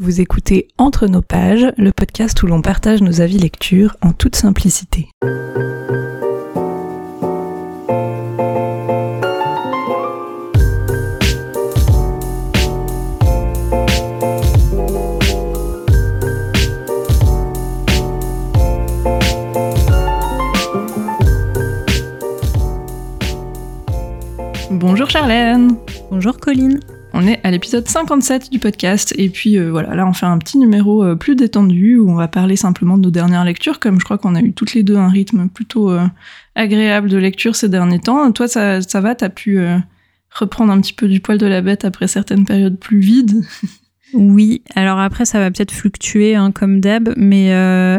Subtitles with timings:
[0.00, 4.36] Vous écoutez Entre nos pages, le podcast où l'on partage nos avis lecture en toute
[4.36, 5.08] simplicité.
[24.70, 25.74] Bonjour Charlène
[26.12, 26.78] Bonjour Colline
[27.12, 30.38] on est à l'épisode 57 du podcast et puis euh, voilà, là on fait un
[30.38, 33.98] petit numéro euh, plus détendu où on va parler simplement de nos dernières lectures, comme
[33.98, 36.06] je crois qu'on a eu toutes les deux un rythme plutôt euh,
[36.54, 38.30] agréable de lecture ces derniers temps.
[38.32, 39.60] Toi ça, ça va, t'as pu
[40.30, 43.44] reprendre un petit peu du poil de la bête après certaines périodes plus vides?
[44.14, 47.52] Oui, alors après ça va peut-être fluctuer hein, comme d'hab, mais,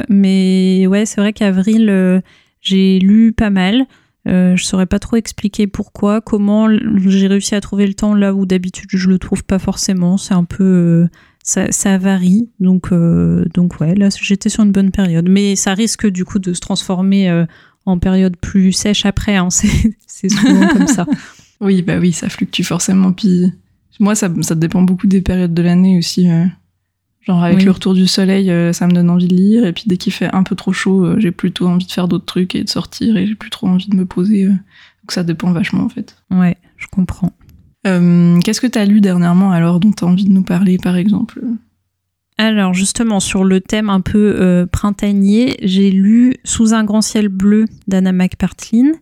[0.10, 2.24] mais ouais c'est vrai qu'avril
[2.62, 3.86] j'ai lu pas mal.
[4.28, 8.34] Euh, je saurais pas trop expliquer pourquoi, comment j'ai réussi à trouver le temps là
[8.34, 10.18] où d'habitude je le trouve pas forcément.
[10.18, 11.08] C'est un peu, euh,
[11.44, 12.50] ça, varie.
[12.60, 16.40] Donc, euh, donc ouais, là j'étais sur une bonne période, mais ça risque du coup
[16.40, 17.46] de se transformer euh,
[17.86, 19.36] en période plus sèche après.
[19.36, 19.50] Hein.
[20.08, 21.06] C'est souvent comme ça.
[21.62, 23.12] Oui, bah oui, ça fluctue forcément.
[23.12, 23.52] Puis
[24.00, 26.26] moi, ça, ça dépend beaucoup des périodes de l'année aussi.
[27.22, 29.84] Genre avec le retour du soleil, euh, ça me donne envie de lire, et puis
[29.88, 32.56] dès qu'il fait un peu trop chaud, euh, j'ai plutôt envie de faire d'autres trucs
[32.56, 34.46] et de sortir, et j'ai plus trop envie de me poser.
[34.46, 34.50] Euh.
[34.50, 36.16] donc ça dépend vachement en fait.
[36.32, 37.34] Ouais, je comprends.
[37.84, 40.96] Qu'est-ce que tu as lu dernièrement alors dont tu as envie de nous parler par
[40.96, 41.42] exemple?
[42.48, 47.66] Alors justement sur le thème un peu printanier, j'ai lu Sous un grand ciel bleu
[47.88, 48.94] d'Anna McPartlin.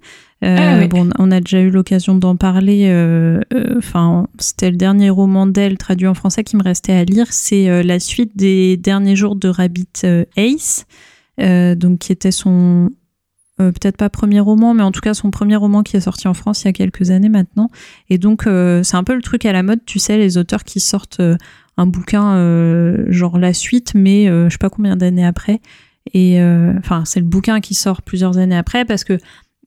[0.44, 2.88] Euh, ah bon, on a déjà eu l'occasion d'en parler.
[2.90, 7.04] Euh, euh, enfin, c'était le dernier roman d'elle traduit en français qui me restait à
[7.04, 7.28] lire.
[7.32, 10.86] C'est la suite des derniers jours de Rabbit Ace,
[11.40, 12.92] donc qui était son
[13.58, 16.36] peut-être pas premier roman, mais en tout cas son premier roman qui est sorti en
[16.36, 17.72] France il y a quelques années maintenant.
[18.12, 20.80] Et donc c'est un peu le truc à la mode, tu sais, les auteurs qui
[20.80, 21.22] sortent
[21.78, 22.36] un bouquin
[23.08, 25.62] genre la suite, mais je sais pas combien d'années après.
[26.14, 26.42] Et
[26.78, 29.18] enfin, c'est le bouquin qui sort plusieurs années après parce que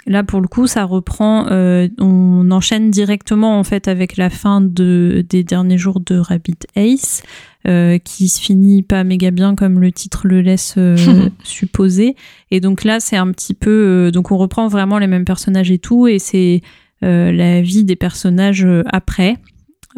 [0.06, 1.46] Là, pour le coup, ça reprend.
[1.50, 6.58] Euh, on enchaîne directement en fait avec la fin de, des derniers jours de Rabbit
[6.74, 7.22] Ace,
[7.66, 10.96] euh, qui se finit pas méga bien comme le titre le laisse euh,
[11.44, 12.16] supposer.
[12.50, 14.10] Et donc là, c'est un petit peu.
[14.12, 16.62] donc on reprend vraiment les mêmes personnages et tout, et c'est
[17.02, 19.36] la vie des personnages après.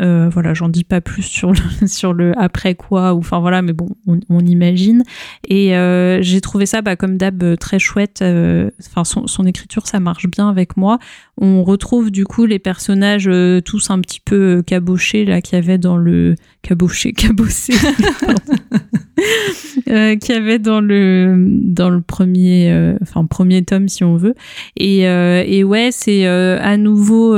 [0.00, 3.60] Euh, voilà, j'en dis pas plus sur le, sur le après quoi, ou enfin voilà,
[3.60, 5.03] mais bon, on, imagine.
[5.48, 8.22] Et euh, j'ai trouvé ça, bah, comme d'hab, euh, très chouette.
[8.22, 10.98] Enfin, son, son, écriture, ça marche bien avec moi.
[11.38, 13.31] On retrouve du coup les personnages
[13.64, 17.75] tous un petit peu cabochés là qu'il y avait dans le caboché, cabossé,
[19.88, 24.34] euh, qu'il y avait dans le dans le premier, enfin premier tome si on veut.
[24.76, 27.36] Et, et ouais, c'est à nouveau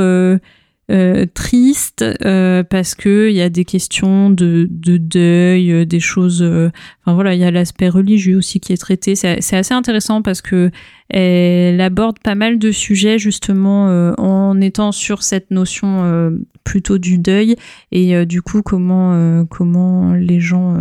[0.90, 5.98] euh, triste euh, parce que il y a des questions de, de deuil, euh, des
[5.98, 6.42] choses.
[6.42, 9.14] enfin voilà, il y a l'aspect religieux aussi qui est traité.
[9.14, 10.70] C'est assez intéressant parce que
[11.08, 16.32] elle aborde pas mal de sujets justement en étant sur cette notion
[16.64, 17.56] plutôt du deuil
[17.92, 20.76] et du coup comment comment les gens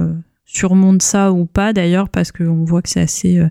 [0.45, 3.41] surmontent ça ou pas d'ailleurs parce qu'on voit que c'est assez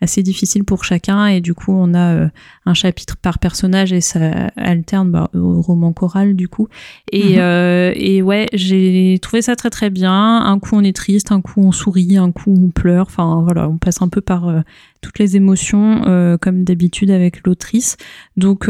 [0.00, 2.28] assez difficile pour chacun et du coup on a euh,
[2.64, 6.68] un chapitre par personnage et ça alterne bah, au roman choral du coup.
[7.12, 7.38] Et, mhm.
[7.38, 10.38] euh, et ouais j'ai trouvé ça très très bien.
[10.38, 13.06] Un coup on est triste un coup on sourit un coup on pleure.
[13.08, 14.60] Enfin voilà on passe un peu par euh,
[15.02, 16.00] toutes les émotions
[16.40, 17.96] comme d'habitude avec l'autrice.
[18.36, 18.64] Donc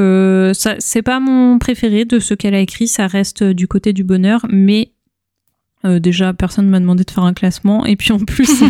[0.55, 2.89] ça c'est pas mon préféré de ce qu'elle a écrit.
[2.89, 4.93] Ça reste du côté du bonheur mais
[5.85, 7.87] déjà, personne ne m'a demandé de faire un classement.
[7.87, 8.62] Et puis en plus,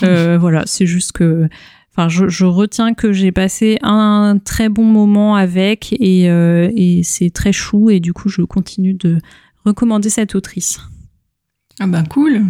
[0.02, 1.48] voilà, c'est juste que
[1.98, 7.50] Enfin, je, retiens que j'ai passé un très bon moment avec euh, et, c'est très
[7.50, 9.18] chou et du coup je continue de
[9.64, 10.78] recommander cette autrice.
[11.80, 12.44] Ah bah cool,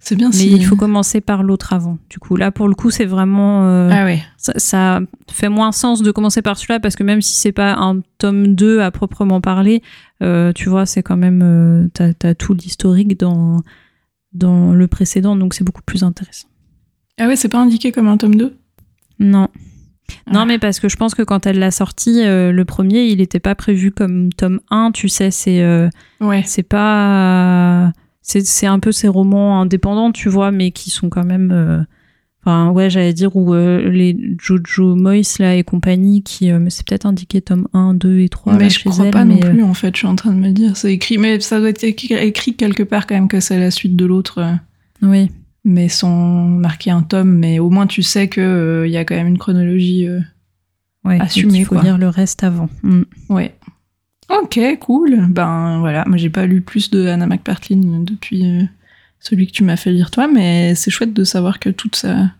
[0.00, 0.30] c'est bien.
[0.30, 1.98] Mais il faut commencer par l'autre avant.
[2.08, 3.64] Du coup là pour le coup c'est vraiment.
[3.68, 4.24] Euh, ah ouais.
[4.38, 4.98] Ça,
[5.30, 8.56] fait moins sens de commencer par celui-là parce que même si c'est pas un tome
[8.56, 9.82] 2 à proprement parler,
[10.20, 13.62] euh, tu vois c'est quand même t'as as tout l'historique dans
[14.32, 16.48] dans le précédent donc c'est beaucoup plus intéressant.
[17.20, 18.56] Ah ouais c'est pas indiqué comme un tome 2
[19.20, 19.48] non.
[20.32, 20.44] Non, ah.
[20.44, 23.38] mais parce que je pense que quand elle l'a sorti, euh, le premier, il n'était
[23.38, 25.88] pas prévu comme tome 1, tu sais, c'est euh,
[26.20, 26.42] ouais.
[26.46, 31.50] c'est pas c'est un peu ces romans indépendants, tu vois, mais qui sont quand même
[31.52, 31.80] euh,
[32.42, 37.06] enfin ouais, j'allais dire où les Jojo Moyes là et compagnie qui mais c'est peut-être
[37.06, 39.98] indiqué tome 1, 2 et 3 mais je crois pas non plus en fait, je
[39.98, 43.06] suis en train de me dire, c'est écrit mais ça doit être écrit quelque part
[43.06, 44.44] quand même que c'est la suite de l'autre.
[45.02, 45.30] Oui
[45.64, 47.30] mais sans marquer un tome.
[47.30, 50.20] Mais au moins, tu sais qu'il euh, y a quand même une chronologie euh,
[51.04, 51.58] assumée.
[51.58, 52.68] Il faut lire le reste avant.
[52.82, 53.02] Mm.
[53.28, 53.54] Ouais.
[54.28, 55.26] Ok, cool.
[55.28, 58.62] Ben voilà, moi j'ai pas lu plus de Anna McPartlin depuis, euh,
[59.18, 62.30] celui que tu m'as fait lire toi, mais c'est chouette de savoir que toute sa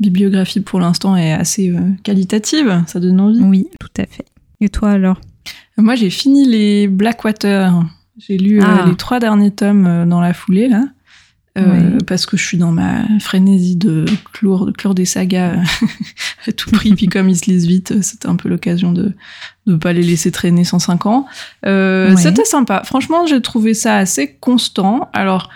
[0.00, 2.82] bibliographie pour l'instant est assez qualitative.
[2.86, 3.42] Ça donne envie.
[3.42, 4.24] Oui, tout à fait.
[4.60, 5.20] Et toi alors?
[5.76, 7.82] Moi, j'ai fini les Blackwater.
[8.16, 8.86] J'ai lu ah.
[8.88, 10.84] les trois derniers tomes dans la foulée là.
[11.56, 15.56] Euh, parce que je suis dans ma frénésie de clore, de des sagas
[16.46, 16.94] à tout prix.
[16.94, 19.12] Puis comme ils se lisent vite, c'était un peu l'occasion de
[19.66, 21.26] ne pas les laisser traîner 105 ans.
[21.64, 22.82] Euh, C'était sympa.
[22.84, 25.08] Franchement, j'ai trouvé ça assez constant.
[25.12, 25.50] Alors,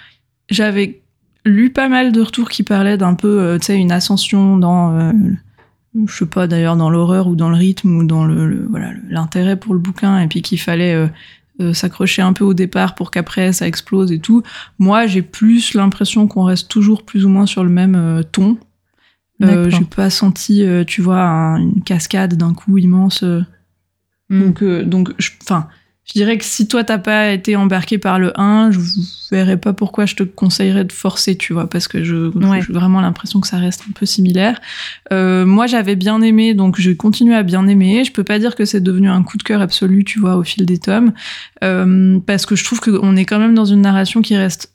[0.49, 1.01] j'avais
[1.45, 4.99] lu pas mal de retours qui parlaient d'un peu, euh, tu sais, une ascension dans,
[4.99, 5.13] euh,
[6.07, 9.57] je sais pas d'ailleurs, dans l'horreur ou dans le rythme ou dans le, voilà l'intérêt
[9.57, 11.09] pour le bouquin, et puis qu'il fallait euh,
[11.73, 14.43] s'accrocher un peu au départ pour qu'après ça explose et tout.
[14.79, 18.59] Moi, j'ai plus l'impression qu'on reste toujours plus ou moins sur le même euh, ton.
[19.43, 21.23] Euh, j'ai pas senti, euh, tu vois,
[21.59, 23.23] une cascade d'un coup immense.
[24.29, 24.41] Hmm.
[24.41, 25.69] Donc, donc, enfin,
[26.11, 28.81] je dirais que si toi t'as pas été embarqué par le 1, je
[29.31, 32.33] verrais pas pourquoi je te conseillerais de forcer, tu vois, parce que je
[32.67, 34.61] j'ai vraiment l'impression que ça reste un peu similaire.
[35.13, 38.03] Euh, moi j'avais bien aimé, donc je continue à bien aimer.
[38.05, 40.43] Je peux pas dire que c'est devenu un coup de cœur absolu, tu vois, au
[40.43, 41.13] fil des tomes,
[41.63, 44.75] euh, parce que je trouve qu'on est quand même dans une narration qui reste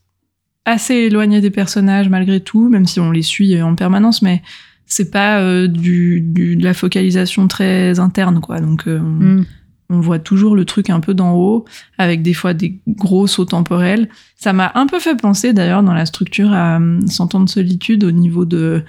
[0.63, 4.41] assez éloignée des personnages malgré tout, même si on les suit en permanence, mais
[4.85, 8.61] c'est pas euh, du, du, de la focalisation très interne, quoi.
[8.61, 9.43] Donc mm
[9.89, 11.65] on voit toujours le truc un peu d'en haut,
[11.97, 14.09] avec des fois des gros sauts temporels.
[14.35, 17.49] Ça m'a un peu fait penser d'ailleurs dans la structure à euh, Cent ans de
[17.49, 18.83] solitude au niveau de,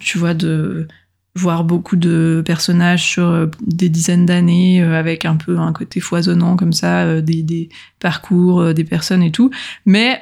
[0.00, 0.88] tu vois, de
[1.36, 6.00] voir beaucoup de personnages sur euh, des dizaines d'années euh, avec un peu un côté
[6.00, 7.68] foisonnant comme ça, des,
[8.00, 9.50] parcours, des personnes et tout.
[9.86, 10.20] Mais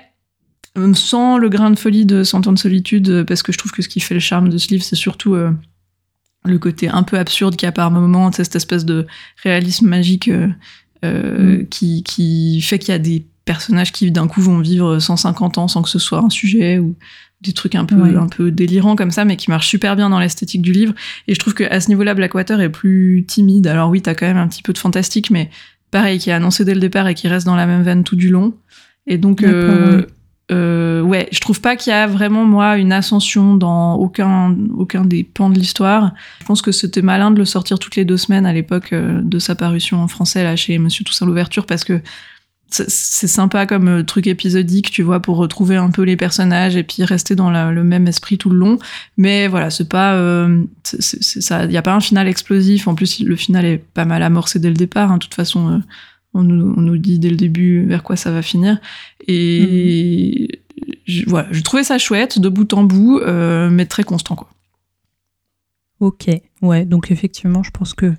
[0.94, 3.82] sans le grain de folie de Cent ans de solitude, parce que je trouve que
[3.82, 5.36] ce qui fait le charme de ce livre, c'est surtout
[6.44, 9.06] le côté un peu absurde qu'il y a par moment, cette espèce de
[9.42, 10.48] réalisme magique euh,
[11.04, 11.68] euh mm.
[11.68, 15.68] qui, qui fait qu'il y a des personnages qui d'un coup vont vivre 150 ans
[15.68, 16.96] sans que ce soit un sujet ou
[17.40, 20.20] des trucs un peu un peu délirants comme ça mais qui marchent super bien dans
[20.20, 20.94] l'esthétique du livre.
[21.26, 23.66] Et je trouve que à ce niveau-là Blackwater est plus timide.
[23.66, 25.50] Alors oui t'as quand même un petit peu de fantastique mais
[25.90, 28.16] pareil qui est annoncé dès le départ et qui reste dans la même veine tout
[28.16, 28.54] du long.
[29.08, 30.06] Et donc euh,
[30.52, 35.04] euh, ouais, je trouve pas qu'il y a vraiment moi une ascension dans aucun aucun
[35.04, 36.12] des pans de l'histoire.
[36.40, 39.20] Je pense que c'était malin de le sortir toutes les deux semaines à l'époque euh,
[39.22, 42.00] de sa parution en français là chez Monsieur Toussaint l'ouverture parce que
[42.68, 46.82] c'est sympa comme euh, truc épisodique, tu vois, pour retrouver un peu les personnages et
[46.82, 48.78] puis rester dans le même esprit tout le long.
[49.18, 50.18] Mais voilà, c'est pas,
[50.82, 52.88] ça, y a pas un final explosif.
[52.88, 55.12] En plus, le final est pas mal amorcé dès le départ.
[55.12, 55.18] Hein.
[55.18, 55.82] De toute façon,
[56.34, 58.78] on nous, on nous, dit dès le début vers quoi ça va finir.
[59.26, 60.94] Et mhm.
[61.04, 64.48] je, voilà, je trouvais ça chouette de bout en bout, euh, mais très constant quoi.
[66.00, 66.28] Ok,
[66.62, 68.12] ouais, donc effectivement, je pense que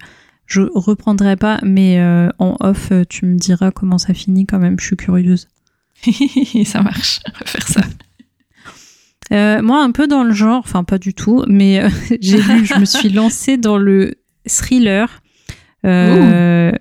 [0.45, 4.59] je reprendrai pas, mais euh, en off, euh, tu me diras comment ça finit quand
[4.59, 4.79] même.
[4.79, 5.49] Je suis curieuse.
[6.65, 7.81] ça marche, on va faire ça.
[9.61, 11.83] moi, un peu dans le genre, enfin pas du tout, mais
[12.21, 14.15] j'ai lu, je me suis lancée dans le
[14.47, 15.22] thriller
[15.85, 16.71] euh,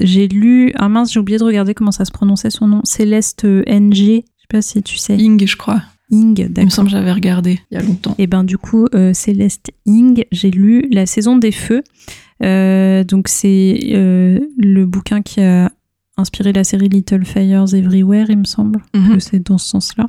[0.00, 0.72] j'ai lu.
[0.76, 2.80] Ah mince, j'ai oublié de regarder comment ça se prononçait son nom.
[2.84, 3.94] Céleste NG.
[3.94, 5.16] Je sais pas si tu sais.
[5.16, 5.82] Ing, je crois.
[6.10, 6.62] Ing, d'accord.
[6.62, 8.12] Il me semble que j'avais regardé il y a longtemps.
[8.12, 11.82] Et eh ben du coup, euh, Céleste Ing, j'ai lu La saison des feux.
[12.42, 15.70] Euh, donc c'est le bouquin qui a
[16.16, 19.14] inspiré la série Little Fires Everywhere, il me semble mhm.
[19.14, 20.06] que c'est dans ce sens-là.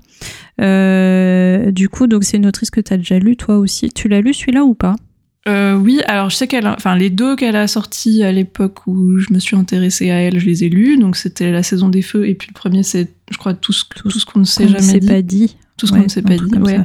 [1.71, 3.89] du coup, donc c'est une autrice que tu as déjà lu toi aussi.
[3.89, 4.95] Tu l'as lu celui-là ou pas?
[5.47, 9.17] Euh, oui, alors je sais qu'elle, enfin les deux qu'elle a sortis à l'époque où
[9.19, 10.97] je me suis intéressée à elle, je les ai lus.
[10.97, 13.85] Donc c'était la saison des feux et puis le premier c'est, je crois tout ce,
[13.95, 15.07] tout, ce qu'on ne sait jamais dit.
[15.07, 15.57] pas dit.
[15.77, 16.57] Tout ce qu'on ne s'est pas dit.
[16.57, 16.81] Ouais.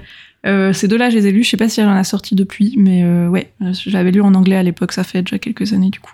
[0.46, 1.42] Euh, ces deux-là, je les ai lus.
[1.42, 4.20] Je sais pas si elle en a sorti depuis, mais euh, ouais, je l'avais lu
[4.20, 4.92] en anglais à l'époque.
[4.92, 6.12] Ça fait déjà quelques années du coup.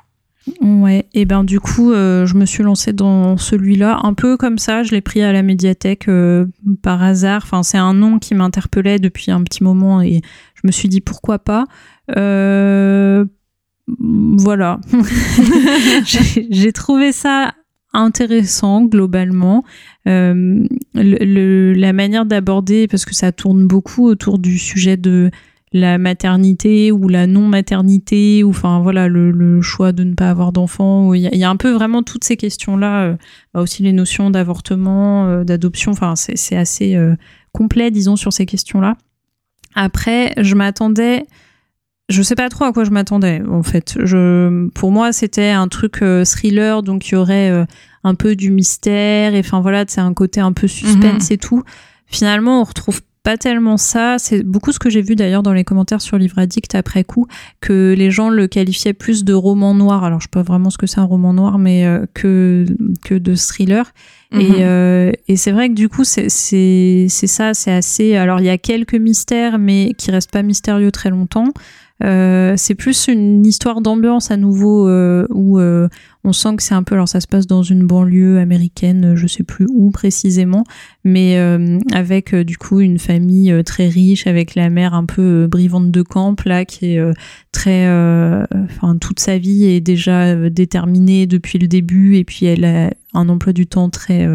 [0.62, 4.82] Ouais, et ben du coup, je me suis lancée dans celui-là, un peu comme ça.
[4.82, 6.09] Je l'ai pris à la médiathèque
[6.80, 7.42] par hasard.
[7.44, 10.23] Enfin, c'est un nom qui m'interpellait depuis un petit moment et
[10.54, 11.66] je me suis dit pourquoi pas.
[12.17, 13.25] Euh,
[13.88, 14.81] voilà.
[16.50, 17.55] J'ai trouvé ça
[17.93, 19.64] intéressant globalement.
[20.07, 20.64] Euh,
[20.95, 25.31] la manière d'aborder, parce que ça tourne beaucoup autour du sujet de
[25.73, 31.14] la maternité ou la non-maternité, ou enfin voilà, le, choix de ne pas avoir d'enfant.
[31.14, 33.17] Il y, a un peu vraiment toutes ces questions-là, euh,
[33.55, 36.97] bah, aussi les notions d'avortement, d'adoption, enfin c'est assez
[37.52, 38.97] complet, disons, sur ces questions-là.
[39.75, 41.25] Après, je m'attendais
[42.11, 43.97] je sais pas trop à quoi je m'attendais en fait.
[44.02, 47.64] Je, pour moi, c'était un truc euh, thriller, donc il y aurait euh,
[48.05, 51.35] un peu du mystère et enfin voilà, c'est un côté un peu suspense mhm.
[51.35, 51.62] et tout.
[52.07, 54.17] Finalement, on retrouve pas tellement ça.
[54.19, 57.26] C'est beaucoup ce que j'ai vu d'ailleurs dans les commentaires sur Livre Addict après coup,
[57.61, 60.05] que les gens le qualifiaient plus de roman noir.
[60.05, 62.64] Alors, je sais pas vraiment ce que c'est un roman noir, mais euh, que,
[63.05, 63.93] que de thriller.
[64.33, 64.55] Et, mhm.
[64.61, 68.17] euh, et c'est vrai que du coup, c'est ça, c'est assez.
[68.17, 71.52] Alors, il y a quelques mystères, mais qui restent pas mystérieux très longtemps.
[72.02, 75.88] Euh, c'est plus une histoire d'ambiance à nouveau euh, où euh,
[76.25, 79.26] on sent que c'est un peu alors ça se passe dans une banlieue américaine, je
[79.26, 80.64] sais plus où précisément,
[81.04, 81.37] mais
[81.92, 86.37] avec du coup une famille très riche avec la mère un peu brivante de camp
[86.45, 87.14] là qui est
[87.52, 87.88] très
[88.52, 93.28] enfin toute sa vie est déjà déterminée depuis le début et puis elle a un
[93.28, 94.28] emploi du temps très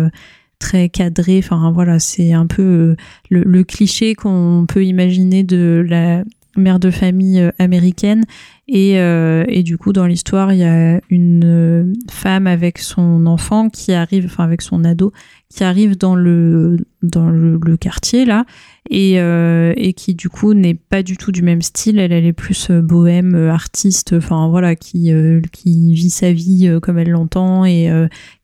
[0.57, 1.39] très cadré.
[1.39, 2.95] Enfin voilà, c'est un peu
[3.29, 6.23] le, le cliché qu'on peut imaginer de la
[6.57, 8.23] mère de famille euh, américaine.
[8.67, 13.27] Et, euh, et du coup, dans l'histoire, il y a une euh, femme avec son
[13.27, 15.13] enfant qui arrive, enfin avec son ado,
[15.49, 18.45] qui arrive dans le, dans le, quartier là,
[18.89, 21.99] et, et qui du coup n'est pas du tout du même style.
[21.99, 25.11] Elle, elle est plus bohème, artiste, enfin voilà, qui,
[25.51, 27.89] qui vit sa vie comme elle l'entend et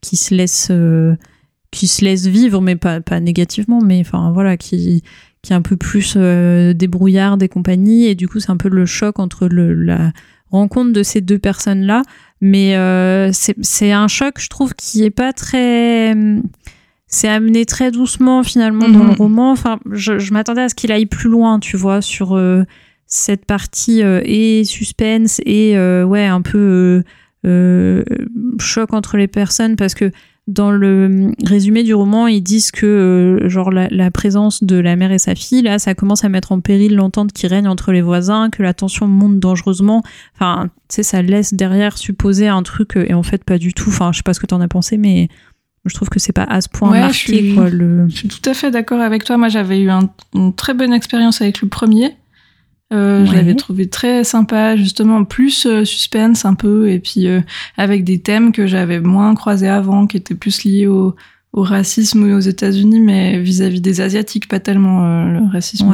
[0.01, 0.71] qui se laisse
[1.71, 5.03] qui se laisse vivre, mais pas, pas négativement, mais enfin voilà, qui,
[5.41, 8.05] qui est un peu plus euh, débrouillard et compagnie.
[8.05, 10.11] Et du coup, c'est un peu le choc entre le, la
[10.51, 12.03] rencontre de ces deux personnes-là.
[12.41, 16.15] Mais euh, c'est un choc, je trouve, qui est pas très.
[17.07, 19.15] C'est amené très doucement finalement dans le mhm.
[19.15, 19.51] roman.
[19.51, 22.63] Enfin, je, je m'attendais à ce qu'il aille plus loin, tu vois, sur euh,
[23.05, 27.03] cette partie euh, et suspense et ouais un peu
[28.59, 30.11] choc entre les personnes parce que
[30.51, 35.11] dans le résumé du roman, ils disent que euh, genre la, présence de la mère
[35.11, 38.01] et sa fille, là, ça commence à mettre en péril l'entente qui règne entre les
[38.01, 40.03] voisins, que la tension monte dangereusement.
[40.35, 43.73] Enfin, tu sais, ça laisse derrière supposer un truc, euh, et en fait, pas du
[43.73, 43.89] tout.
[43.89, 45.29] Enfin, je sais pas ce que t'en as pensé, mais
[45.85, 47.13] je trouve que c'est pas à ce point marqué.
[47.13, 49.37] Je suis, je suis tout à fait d'accord avec toi.
[49.37, 49.89] Moi, j'avais eu
[50.33, 52.15] une très bonne expérience avec le premier.
[52.91, 57.41] Euh, Je l'avais trouvé très sympa, justement, plus euh, suspense un peu, et puis euh,
[57.77, 61.15] avec des thèmes que j'avais moins croisés avant, qui étaient plus liés au,
[61.53, 65.93] au racisme aux États-Unis, mais vis-à-vis des Asiatiques, pas tellement euh, le racisme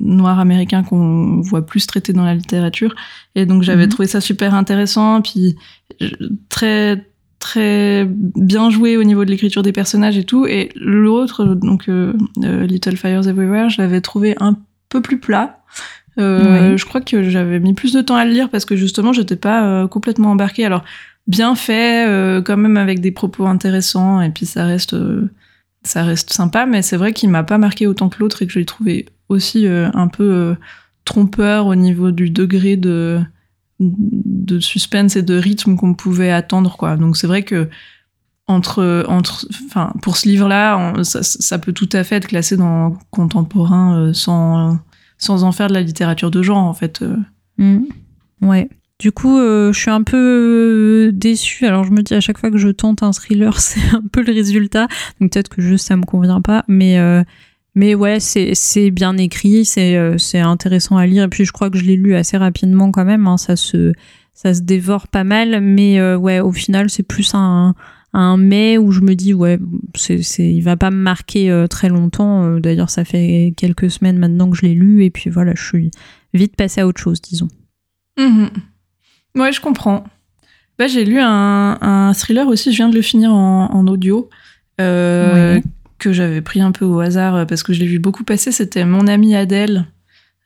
[0.00, 2.96] noir américain qu'on voit plus traité dans la littérature.
[3.36, 3.90] Et donc j'avais mhm.
[3.90, 5.54] trouvé ça super intéressant, puis
[6.48, 7.06] très
[7.38, 10.44] très bien joué au niveau de l'écriture des personnages et tout.
[10.44, 11.88] Et l'autre, donc
[12.36, 14.56] Little Fires Everywhere, je l'avais trouvé un
[14.90, 15.60] peu plus plat.
[16.18, 19.14] Euh, Je crois que j'avais mis plus de temps à le lire parce que justement,
[19.14, 20.66] j'étais pas euh, complètement embarquée.
[20.66, 20.84] Alors,
[21.26, 24.96] bien fait, euh, quand même avec des propos intéressants, et puis ça reste,
[25.82, 28.52] ça reste sympa, mais c'est vrai qu'il m'a pas marqué autant que l'autre et que
[28.52, 30.56] je l'ai trouvé aussi un peu
[31.04, 33.20] trompeur au niveau du degré de,
[33.78, 36.96] de suspense et de rythme qu'on pouvait attendre, quoi.
[36.96, 37.68] Donc c'est vrai que
[38.50, 42.96] entre entre enfin pour ce livre là ça, peut tout à fait être classé dans
[43.10, 44.78] contemporain euh, sans
[45.18, 47.16] sans en faire de la littérature de genre en fait euh.
[47.58, 47.84] mm.
[48.42, 52.38] ouais du coup euh, je suis un peu déçue alors je me dis à chaque
[52.38, 54.88] fois que je tente un thriller c'est un peu le résultat
[55.20, 56.98] donc peut-être que juste ça me convient pas mais
[57.76, 61.78] mais ouais c'est bien écrit c'est c'est intéressant à lire et puis je crois que
[61.78, 63.36] je l'ai lu assez rapidement quand même hein.
[63.36, 63.92] ça se
[64.34, 67.74] ça se dévore pas mal mais ouais au final c'est plus un
[68.12, 69.58] un mai où je me dis ouais
[69.96, 73.90] c'est c'est il va pas me marquer euh, très longtemps euh, d'ailleurs ça fait quelques
[73.90, 75.90] semaines maintenant que je l'ai lu et puis voilà je suis
[76.34, 77.48] vite passée à autre chose disons
[78.18, 78.50] mhm.
[79.36, 80.04] ouais je comprends
[80.78, 84.28] bah, j'ai lu un, un, thriller aussi je viens de le finir en, en audio
[84.80, 85.60] euh,
[85.98, 88.84] que j'avais pris un peu au hasard parce que je l'ai vu beaucoup passer c'était
[88.84, 89.86] mon amie Adèle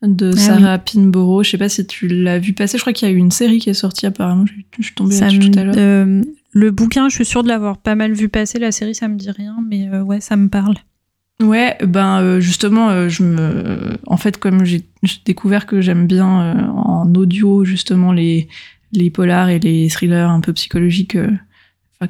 [0.06, 1.44] de ah Sarah Pinborough.
[1.44, 2.76] Je sais pas si tu l'as vu passer.
[2.76, 4.44] Je crois qu'il y a eu une série qui est sortie apparemment.
[4.46, 5.74] Je, suis tombée là-dessus tout à l'heure.
[6.54, 8.60] Le bouquin, je suis sûre de l'avoir pas mal vu passer.
[8.60, 10.76] La série, ça me dit rien, mais euh, ouais, ça me parle.
[11.42, 14.88] Ouais, ben euh, justement, euh, je me, en fait, comme j'ai
[15.24, 18.48] découvert que j'aime bien en audio justement les
[18.92, 21.18] les polars et les thrillers un peu psychologiques,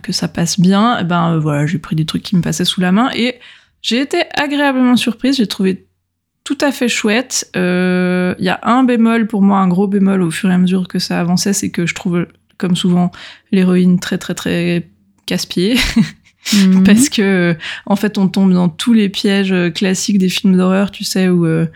[0.03, 2.93] que ça passe bien, ben voilà, j'ai pris des trucs qui me passaient sous la
[2.93, 3.37] main et
[3.81, 5.39] j'ai été agréablement surprise.
[5.39, 5.87] J'ai trouvé
[6.43, 7.51] tout à fait chouette.
[7.55, 10.87] Il y a un bémol pour moi, un gros bémol au fur et à mesure
[10.87, 12.27] que ça avançait, c'est que je trouve
[12.59, 13.11] comme souvent,
[13.53, 14.89] l'héroïne très très très
[15.27, 15.77] casse-pied.
[16.53, 16.85] Mhm.
[16.87, 17.57] Parce que,
[17.87, 21.47] en fait, on tombe dans tous les pièges classiques des films d'horreur, tu sais, où
[21.47, 21.67] euh,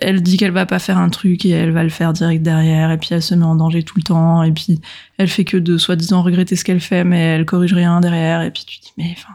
[0.00, 2.90] elle dit qu'elle va pas faire un truc et elle va le faire direct derrière,
[2.90, 4.80] et puis elle se met en danger tout le temps, et puis
[5.18, 8.50] elle fait que de soi-disant regretter ce qu'elle fait, mais elle corrige rien derrière, et
[8.50, 9.34] puis tu dis, mais enfin.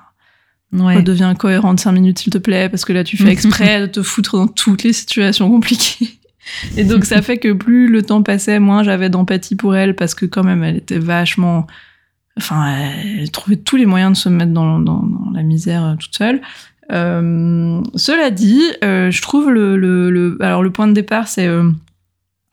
[0.73, 0.95] Ouais.
[0.95, 4.01] Redeviens cohérente cinq minutes, s'il te plaît, parce que là, tu fais exprès de te
[4.01, 6.17] foutre dans toutes les situations compliquées.
[6.77, 10.15] Et donc ça fait que plus le temps passait, moins j'avais d'empathie pour elle parce
[10.15, 11.67] que quand même elle était vachement,
[12.37, 12.67] enfin
[13.03, 16.41] elle trouvait tous les moyens de se mettre dans, dans, la misère euh, toute seule.
[16.91, 21.47] Euh, cela dit, je trouve le, le, alors le point de départ, c'est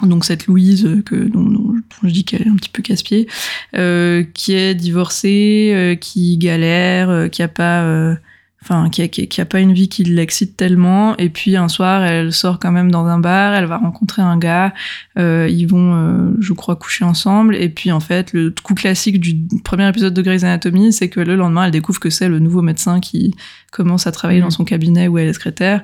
[0.05, 3.27] donc cette Louise que dont, je dis qu'elle est un petit peu casse-pied,
[3.73, 8.17] qui est divorcée, qui galère, qui a pas
[8.63, 11.17] enfin qui a, qui, a, pas une vie qui l'excite tellement.
[11.17, 14.37] Et puis un soir elle sort quand même dans un bar elle va rencontrer un
[14.37, 14.75] gars
[15.19, 17.57] euh, ils vont euh, je crois coucher ensemble.
[17.57, 21.21] Et puis en fait le coup classique du premier épisode de Grey's Anatomy c'est que
[21.21, 23.35] le lendemain elle découvre que c'est le nouveau médecin qui
[23.71, 25.83] commence à travailler dans son cabinet où elle est secrétaire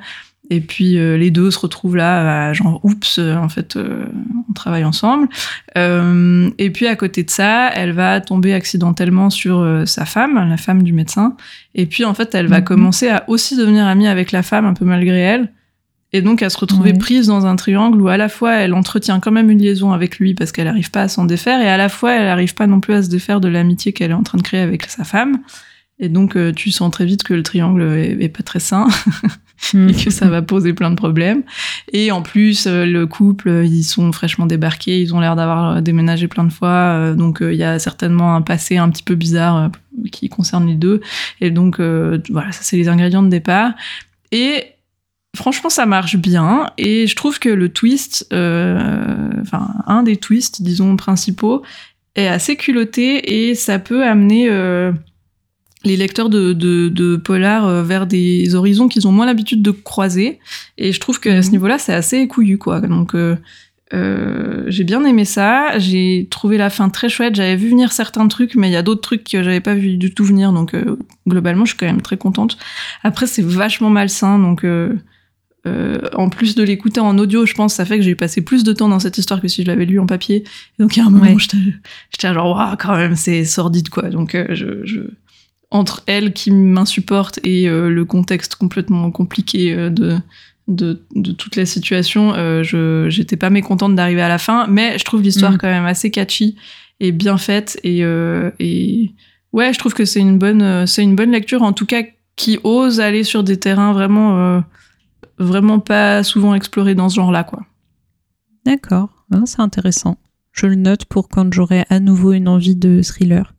[0.50, 4.04] et puis euh, les deux se retrouvent là, genre oups, euh, en fait, euh,
[4.48, 5.28] on travaille ensemble.
[5.76, 10.82] et puis à côté de ça, elle va tomber accidentellement sur sa femme, la femme
[10.82, 11.36] du médecin.
[11.74, 12.64] Et puis en fait, elle va mhm.
[12.64, 15.52] commencer à aussi devenir amie avec la femme, un peu malgré elle.
[16.12, 19.18] Et donc à se retrouver prise dans un triangle où à la fois elle entretient
[19.18, 21.76] quand même une liaison avec lui parce qu'elle n'arrive pas à s'en défaire, et à
[21.76, 24.22] la fois elle n'arrive pas non plus à se défaire de l'amitié qu'elle est en
[24.22, 25.38] train de créer avec sa femme.
[25.98, 27.82] Et donc tu sens très vite que le triangle
[28.20, 28.86] est pas très sain.
[29.74, 31.42] et que ça va poser plein de problèmes.
[31.92, 35.76] Et en plus, euh, le couple, euh, ils sont fraîchement débarqués, ils ont l'air d'avoir
[35.76, 39.14] euh, déménagé plein de fois, donc il y a certainement un passé un petit peu
[39.14, 39.70] bizarre
[40.12, 41.00] qui concerne les deux.
[41.40, 43.72] Et donc voilà, ça c'est les ingrédients de départ.
[44.32, 44.64] Et
[45.36, 46.70] franchement, ça marche bien.
[46.78, 51.62] Et je trouve que le twist, enfin un des twists, disons principaux,
[52.14, 54.48] est assez culotté et ça peut amener
[55.84, 59.70] les lecteurs de, de, de polar euh, vers des horizons qu'ils ont moins l'habitude de
[59.70, 60.38] croiser.
[60.78, 61.52] Et je trouve que à ce mhm.
[61.52, 62.80] niveau-là, c'est assez couillu, quoi.
[62.80, 63.36] Donc, euh,
[63.92, 65.78] euh, j'ai bien aimé ça.
[65.78, 67.34] J'ai trouvé la fin très chouette.
[67.34, 69.96] J'avais vu venir certains trucs, mais il y a d'autres trucs que j'avais pas vu
[69.96, 70.52] du tout venir.
[70.52, 70.96] Donc, euh,
[71.28, 72.56] globalement, je suis quand même très contente.
[73.02, 74.38] Après, c'est vachement malsain.
[74.38, 74.96] Donc, euh,
[75.66, 78.72] en plus de l'écouter en audio, je pense, ça fait que j'ai passé plus de
[78.72, 80.36] temps dans cette histoire que si je l'avais lu en papier.
[80.78, 84.08] Et donc, il y a un moment, j'étais genre, waouh, quand même, c'est sordide, quoi.
[84.10, 85.00] Donc, je, je
[85.74, 90.16] entre elle qui m'insupporte et euh, le contexte complètement compliqué euh, de,
[90.68, 94.96] de, de, toute la situation, euh, je j'étais pas mécontente d'arriver à la fin, mais
[94.98, 95.58] je trouve l'histoire mm.
[95.58, 96.54] quand même assez catchy
[97.00, 98.02] et bien faite et,
[98.60, 99.10] et
[99.52, 102.02] ouais, je trouve que c'est une bonne c'est une bonne lecture en tout cas
[102.36, 104.62] qui ose aller sur des terrains vraiment
[105.38, 107.64] vraiment pas souvent explorés dans ce genre-là quoi.
[108.64, 110.18] D'accord, ah, c'est intéressant.
[110.52, 113.54] Je le note pour quand j'aurai à nouveau une envie de thriller.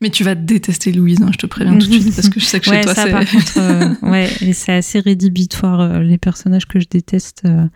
[0.00, 2.44] Mais tu vas détester Louise, hein, je te préviens tout de suite, parce que je
[2.44, 3.58] sais que chez toi, c'est...
[3.58, 7.42] euh, ouais, c'est assez rédhibitoire, euh, les personnages que je déteste.
[7.44, 7.66] Euh.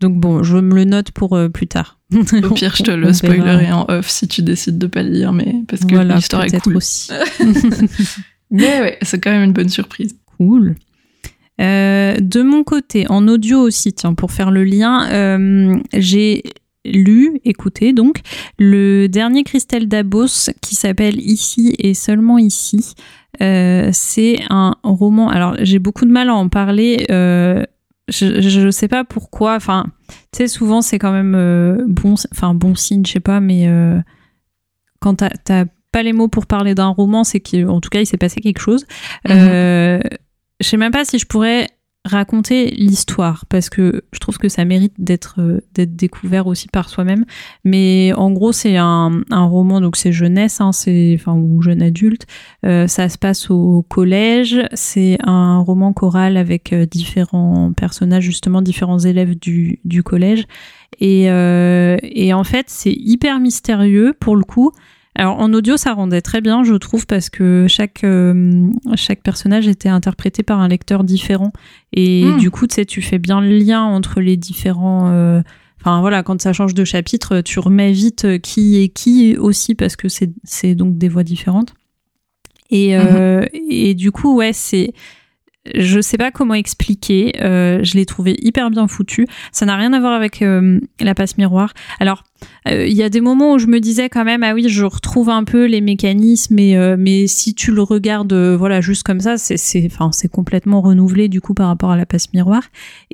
[0.00, 1.98] Donc bon, je me le note pour plus tard.
[2.14, 5.32] Au pire, je te le spoilerai en off si tu décides de pas le lire,
[5.32, 6.76] mais parce que l'histoire est cool.
[6.76, 7.10] aussi.
[8.52, 10.14] mais ouais, c'est quand même une bonne surprise.
[10.36, 10.76] Cool.
[11.58, 16.44] de mon côté, en audio aussi, tiens, pour faire le lien, j'ai
[16.88, 18.20] lu, écouté donc,
[18.58, 22.94] le dernier Christelle Dabos qui s'appelle Ici et seulement ici.
[23.40, 25.28] Euh, c'est un roman.
[25.28, 27.06] Alors j'ai beaucoup de mal à en parler.
[27.10, 27.64] Euh,
[28.08, 29.54] je ne sais pas pourquoi.
[29.54, 29.86] Enfin,
[30.32, 33.68] tu sais, souvent c'est quand même euh, bon, enfin bon signe, je sais pas, mais
[35.00, 38.16] quand t'as pas les mots pour parler d'un roman, c'est qu'en tout cas il s'est
[38.16, 38.86] passé quelque chose.
[39.26, 40.00] Mm-hmm.
[40.60, 41.68] je sais même pas si je pourrais
[42.08, 46.88] raconter l'histoire parce que je trouve que ça mérite d'être euh, d'être découvert aussi par
[46.88, 47.24] soi-même.
[47.64, 51.82] Mais en gros c'est un, un, roman donc c'est jeunesse hein, c'est enfin ou jeune
[51.82, 52.26] adulte.
[52.64, 54.60] Euh, ça se passe au collège.
[54.72, 60.44] C'est un roman choral avec euh, différents personnages justement différents élèves du, du collège.
[61.00, 64.72] Et, et en fait c'est hyper mystérieux pour le coup
[65.18, 69.66] alors en audio, ça rendait très bien, je trouve, parce que chaque, euh, chaque personnage
[69.66, 71.52] était interprété par un lecteur différent.
[71.92, 72.38] Et hmm.
[72.38, 75.10] du coup, tu sais, tu fais bien le lien entre les différents...
[75.10, 75.42] Euh,
[75.80, 79.74] enfin voilà, quand ça change de chapitre, tu remets vite euh, qui est qui aussi,
[79.74, 81.74] parce que c'est donc des voix différentes.
[82.70, 83.48] Et, mhm.
[83.70, 84.92] et du coup, ouais, c'est
[85.74, 87.32] je sais pas comment expliquer.
[87.40, 89.26] Euh, je l'ai trouvé hyper bien foutu.
[89.52, 91.72] Ça n'a rien à voir avec euh, la passe miroir.
[92.00, 92.24] Alors,
[92.68, 94.84] euh, il y a des moments où je me disais quand même, ah oui, je
[94.84, 99.38] retrouve un peu les mécanismes, mais, mais si tu le regardes, voilà, juste comme ça,
[99.38, 102.62] c'est, c'est, c'est complètement renouvelé du coup par rapport à la passe miroir.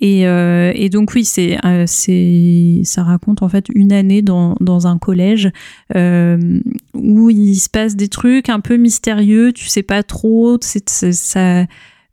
[0.01, 4.99] Et, et donc oui, c'est, c'est, ça raconte en fait une année dans, dans un
[4.99, 5.51] collège
[5.95, 9.53] où il se passe des trucs un peu mystérieux.
[9.53, 11.65] Tu sais pas trop, c'est, ça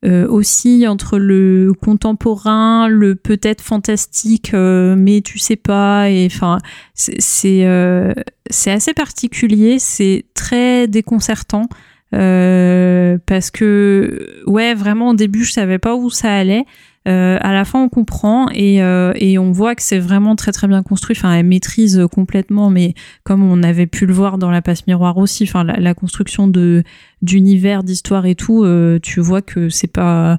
[0.04, 6.10] euh, aussi entre le contemporain, le peut-être fantastique, euh, mais tu sais pas.
[6.10, 6.58] Et enfin,
[6.96, 8.12] c'est euh,
[8.50, 11.68] c'est assez particulier, c'est très déconcertant.
[12.12, 16.66] Parce que ouais vraiment au début je savais pas où ça allait
[17.08, 20.52] euh, à la fin, on comprend et, euh, et on voit que c'est vraiment très
[20.52, 21.16] très bien construit.
[21.18, 22.94] Enfin, elle maîtrise complètement, mais
[23.24, 26.84] comme on avait pu le voir dans la passe miroir aussi, enfin la, construction de
[27.24, 30.38] d'univers, d'histoire et tout, euh, tu vois que c'est pas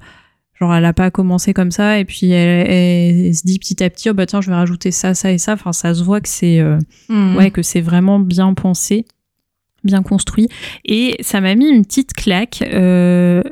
[0.61, 4.11] Genre, elle a pas commencé comme ça et puis elle, se dit petit à petit,
[4.11, 5.55] oh bah tiens, je vais rajouter ça, ça et ça.
[5.55, 6.63] Enfin, ça se voit que c'est,
[7.09, 7.37] mmh.
[7.37, 9.05] ouais, que c'est vraiment bien pensé,
[9.85, 10.49] bien construit.
[10.85, 12.63] Et ça m'a mis une petite claque.
[12.63, 13.43] Euh,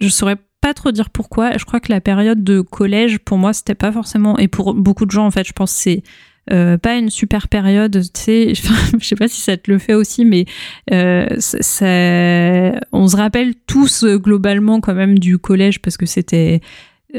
[0.00, 1.56] je saurais pas trop dire pourquoi.
[1.56, 5.06] Je crois que la période de collège, pour moi, c'était pas forcément, et pour beaucoup
[5.06, 6.02] de gens, en fait, je pense c'est
[6.50, 8.54] euh, pas une super période, tu sais,
[8.98, 10.46] je sais pas si ça te le fait aussi, mais
[10.92, 11.26] euh,
[12.92, 16.60] on se rappelle tous euh, globalement quand même du collège parce que c'était,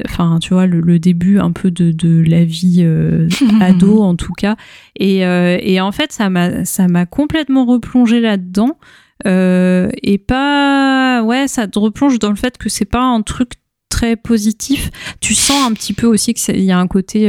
[0.05, 2.85] enfin, tu vois, le, début un peu de, de la vie
[3.61, 4.55] ado en tout cas.
[4.95, 8.77] Et, et en fait, ça m'a, ça m'a complètement replongé là-dedans.
[9.25, 13.53] et pas, ouais, ça te replonge dans le fait que c'est pas un truc
[13.89, 14.91] très positif.
[15.19, 17.27] Tu sens un petit peu aussi qu'il y a un côté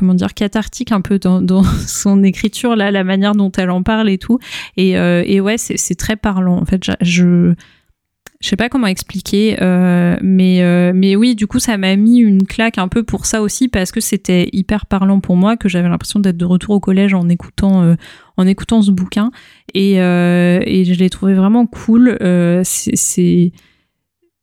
[0.00, 4.08] comment dire cathartique un peu dans, son écriture là la manière dont elle en parle
[4.08, 4.38] et tout
[4.78, 7.54] et, euh, et ouais c'est très parlant en fait je je
[8.48, 12.46] sais pas comment expliquer euh, mais euh, mais oui du coup ça m'a mis une
[12.46, 15.88] claque un peu pour ça aussi parce que c'était hyper parlant pour moi que j'avais
[15.88, 17.96] l'impression d'être de retour au collège en écoutant
[18.36, 19.30] en écoutant ce bouquin.
[19.74, 22.16] Et, et je l'ai trouvé vraiment cool.
[22.64, 23.52] C'est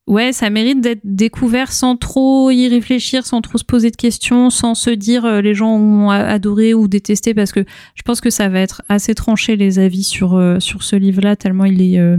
[0.08, 4.50] Ouais, ça mérite d'être découvert sans trop y réfléchir, sans trop se poser de questions,
[4.50, 8.30] sans se dire euh, les gens ont adoré ou détesté, parce que je pense que
[8.30, 12.00] ça va être assez tranché les avis sur euh, sur ce livre-là tellement il est
[12.00, 12.16] euh,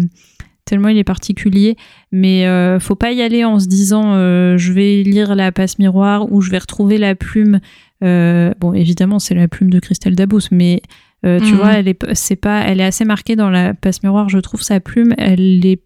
[0.69, 1.77] tellement il est particulier.
[2.13, 2.47] Mais
[2.81, 6.51] faut pas y aller en se disant je vais lire la passe miroir ou je
[6.51, 7.61] vais retrouver la plume.
[8.01, 10.83] bon, évidemment c'est la plume de Christelle Dabous, mais
[11.23, 11.55] tu mhm.
[11.55, 14.29] vois, elle est c'est pas, elle est assez marquée dans la passe miroir.
[14.29, 15.83] Je trouve sa plume, elle est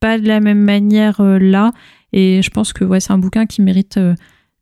[0.00, 1.72] pas de la même manière euh, là.
[2.12, 4.14] Et je pense que ouais, c'est un bouquin qui mérite euh,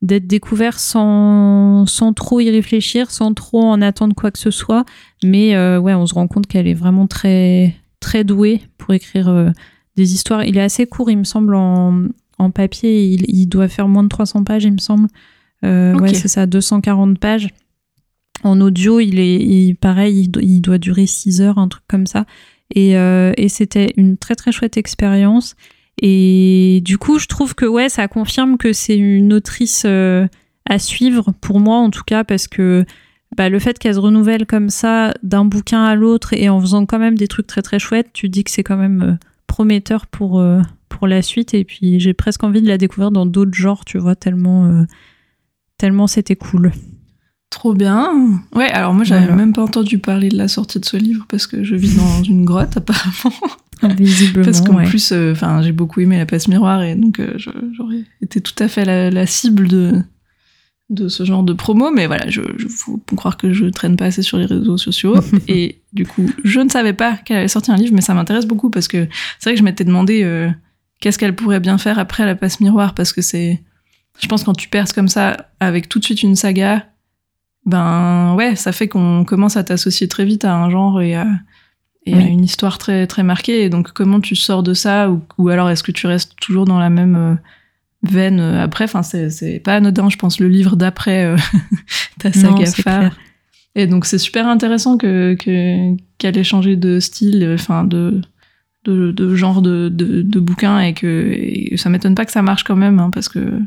[0.03, 4.85] d'être découvert sans, sans trop y réfléchir, sans trop en attendre quoi que ce soit.
[5.25, 9.53] Mais euh, ouais, on se rend compte qu'elle est vraiment très, très douée pour écrire
[9.97, 10.45] des histoires.
[10.45, 12.05] Il est assez court, il me semble, en,
[12.39, 13.05] en papier.
[13.05, 15.09] Il, doit faire moins de 300 pages, il me semble.
[15.63, 17.49] Ouais, c'est ça, 240 pages.
[18.45, 22.07] En audio, il est pareil, il doit, il doit, durer 6 heures, un truc comme
[22.07, 22.25] ça.
[22.77, 25.57] Euh, et, c'était une très très chouette expérience.
[26.01, 30.27] Et du coup, je trouve que ouais, ça confirme que c'est une autrice euh,
[30.69, 32.85] à suivre pour moi en tout cas parce que
[33.39, 36.85] bah, le fait qu'elle se renouvelle comme ça d'un bouquin à l'autre et en faisant
[36.85, 40.07] quand même des trucs très très chouettes, tu dis que c'est quand même euh, prometteur
[40.07, 40.45] pour
[40.91, 41.55] pour la suite.
[41.55, 44.85] Et puis j'ai presque envie de la découvrir dans d'autres genres, tu vois, tellement
[45.79, 46.73] tellement c'était cool.
[47.51, 48.43] Trop bien.
[48.55, 51.47] Ouais, alors moi j'avais même pas entendu parler de la sortie de ce livre parce
[51.47, 53.35] que je vis dans une grotte apparemment.
[53.83, 54.45] Visiblement.
[54.45, 58.41] parce qu'en plus, euh, j'ai beaucoup aimé la passe miroir et donc euh, j'aurais été
[58.41, 60.03] tout à fait la, cible de
[60.91, 64.07] de ce genre de promo, mais voilà, je, je faut croire que je traîne pas
[64.07, 65.17] assez sur les réseaux sociaux
[65.49, 68.47] et du coup, je ne savais pas qu'elle avait sorti un livre, mais ça m'intéresse
[68.47, 69.07] beaucoup parce que
[69.39, 70.49] c'est vrai que je m'étais demandé euh,
[71.01, 73.63] qu'est-ce qu'elle pourrait bien faire après la passe miroir parce que c'est,
[74.19, 76.87] je pense quand tu perces comme ça avec tout de suite une saga
[77.69, 81.27] ben ouais, ça fait qu'on commence à t'associer très vite à un genre et, à,
[82.07, 83.65] une histoire très très marquée.
[83.65, 86.79] Et donc comment tu sors de ça ou, alors est-ce que tu restes toujours dans
[86.79, 87.35] la même euh,
[88.03, 91.37] veine euh, après Enfin c'est pas anodin, je pense, le livre d'après euh,
[92.19, 93.17] ta saga phare.
[93.75, 98.21] Et donc c'est super intéressant que qu'elle ait changé de style, enfin de
[98.85, 102.99] de, genre de, de, bouquin et que ça m'étonne pas que ça marche quand même
[103.01, 103.61] hein, parce que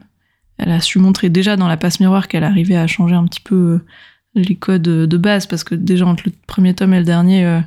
[0.57, 3.39] elle a su montrer déjà dans la passe miroir qu'elle arrivait à changer un petit
[3.39, 3.79] peu euh,
[4.35, 7.59] les codes de base parce que déjà entre le premier tome et le dernier, euh,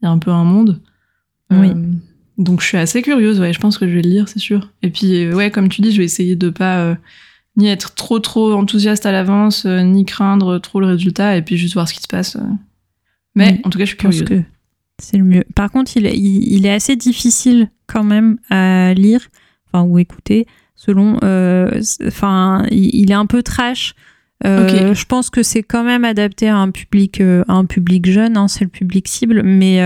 [0.00, 0.80] il y a un peu un monde.
[1.50, 1.68] Oui.
[1.68, 1.92] Euh,
[2.38, 4.70] donc je suis assez curieuse, ouais, je pense que je vais le lire, c'est sûr.
[4.82, 6.96] Et puis ouais, comme tu dis, je vais essayer de pas
[7.56, 11.74] ni être trop trop enthousiaste à l'avance, ni craindre trop le résultat, et puis juste
[11.74, 12.36] voir ce qui se passe.
[13.34, 14.24] Mais en tout cas, je suis curieuse.
[14.24, 14.42] Que
[14.98, 15.44] c'est le mieux.
[15.54, 19.28] Par contre, il, il, est assez difficile quand même à lire,
[19.66, 21.18] enfin ou écouter, selon.
[21.22, 23.94] Euh, enfin, il, est un peu trash.
[24.44, 28.36] Euh, je pense que c'est quand même adapté à un public, euh, un public jeune,
[28.36, 29.80] hein, c'est le public cible, mais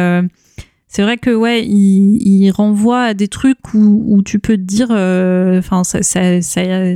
[0.93, 4.91] c'est vrai que ouais, il, renvoie à des trucs où, où tu peux te dire,
[4.91, 6.43] enfin, ça, ça,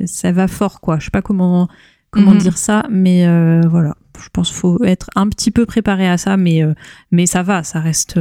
[0.06, 0.98] ça, va fort, quoi.
[0.98, 1.68] Je sais pas comment
[2.10, 2.38] comment mhm.
[2.38, 3.26] dire ça, mais
[3.66, 3.96] voilà.
[4.22, 6.62] Je pense qu'il faut être un petit peu préparé à ça, mais
[7.10, 8.18] mais ça va, ça reste.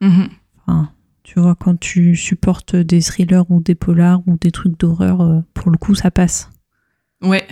[0.00, 0.28] Mhm.
[1.28, 5.40] Tu vois, quand tu supportes des thrillers ou des polars ou des trucs d'horreur, euh,
[5.52, 6.50] pour le coup, ça passe.
[7.20, 7.46] Ouais.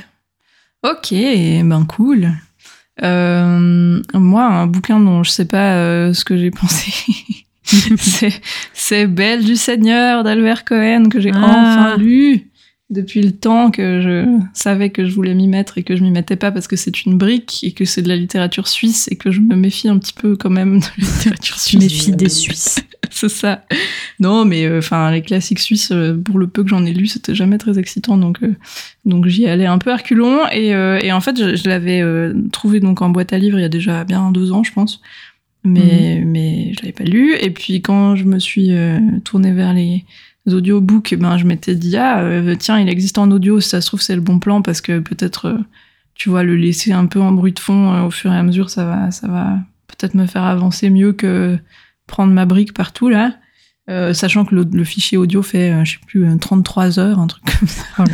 [0.83, 2.31] Ok, ben cool.
[3.03, 6.93] Euh, moi, un bouquin dont je sais pas euh, ce que j'ai pensé,
[8.73, 11.39] c'est Belle du Seigneur d'Albert Cohen que j'ai ah.
[11.39, 12.49] enfin lu
[12.89, 16.13] depuis le temps que je savais que je voulais m'y mettre et que je m'y
[16.13, 19.17] mettais pas parce que c'est une brique et que c'est de la littérature suisse et
[19.17, 21.83] que je me méfie un petit peu quand même de la littérature suisse.
[21.83, 22.85] méfie des Suisses.
[23.11, 23.65] c'est ça.
[24.21, 27.09] Non, mais euh, enfin les classiques suisses, euh, pour le peu que j'en ai lu,
[27.09, 28.55] c'était jamais très excitant, donc euh,
[29.05, 32.03] donc j'y allais un peu à reculons et, et en fait je, l'avais
[32.53, 35.01] trouvé donc en boîte à livres il y a déjà bien deux ans, je pense,
[35.65, 36.31] mais mhm.
[36.31, 37.35] mais je l'avais pas lu.
[37.41, 38.71] Et puis quand je me suis
[39.25, 40.05] tournée vers les
[40.55, 43.87] audiobooks, ben, je m'étais dit, ah, euh, tiens, il existe en audio, si ça se
[43.87, 45.59] trouve, c'est le bon plan parce que peut-être, euh,
[46.15, 48.43] tu vois, le laisser un peu en bruit de fond euh, au fur et à
[48.43, 51.59] mesure, ça va, ça va peut-être me faire avancer mieux que
[52.07, 53.33] prendre ma brique partout, là.
[54.13, 57.85] sachant que le, fichier audio fait, je sais plus, 33 heures, un truc comme ça.
[57.99, 58.05] Oh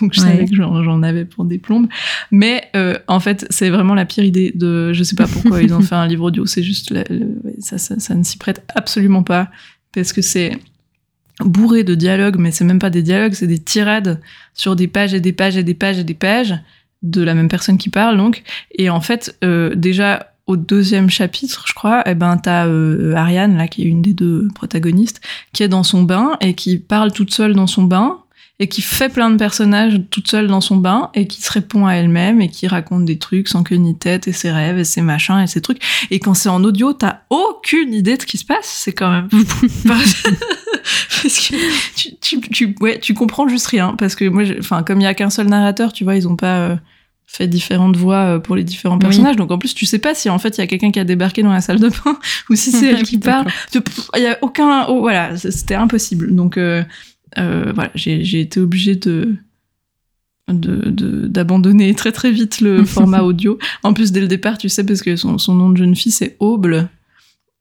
[0.00, 1.86] Donc je savais que j'en avais pour des plombes.
[2.32, 2.70] Mais
[3.06, 4.92] en fait, c'est vraiment la pire idée de.
[4.92, 6.46] Je sais pas pourquoi ils ont fait un livre audio.
[6.46, 6.92] C'est juste
[7.60, 9.50] ça, ça, ça, ne s'y prête absolument pas
[9.92, 10.58] parce que c'est
[11.40, 14.20] bourré de dialogues, mais c'est même pas des dialogues, c'est des tirades
[14.54, 16.54] sur des pages et des pages et des pages et des pages
[17.02, 18.42] de la même personne qui parle donc.
[18.72, 23.56] Et en fait, euh, déjà au deuxième chapitre, je crois, eh ben t'as euh, Ariane
[23.56, 25.20] là qui est une des deux protagonistes,
[25.52, 28.18] qui est dans son bain et qui parle toute seule dans son bain
[28.60, 31.86] et qui fait plein de personnages toute seule dans son bain et qui se répond
[31.86, 34.84] à elle-même et qui raconte des trucs sans queue ni tête et ses rêves et
[34.84, 35.82] ses machins et ses trucs.
[36.10, 38.66] Et quand c'est en audio, t'as aucune idée de ce qui se passe.
[38.66, 39.28] C'est quand même
[39.84, 41.54] parce que
[41.96, 45.06] tu, tu, tu, ouais, tu comprends juste rien parce que moi, enfin comme il y
[45.06, 46.76] a qu'un seul narrateur, tu vois, ils ont pas euh,
[47.26, 49.36] fait différentes voix euh, pour les différents personnages.
[49.36, 51.04] Donc en plus, tu sais pas si en fait il y a quelqu'un qui a
[51.04, 52.18] débarqué dans la salle de bain
[52.50, 53.46] ou si c'est elle qui parle.
[54.16, 56.34] Il y a aucun, oh, voilà, c'était impossible.
[56.34, 56.84] Donc euh,
[57.38, 59.36] euh, voilà, j'ai été obligée de
[60.46, 63.58] d'abandonner très très vite le format audio.
[63.82, 66.12] En plus, dès le départ, tu sais, parce que son, son nom de jeune fille,
[66.12, 66.88] c'est Auble.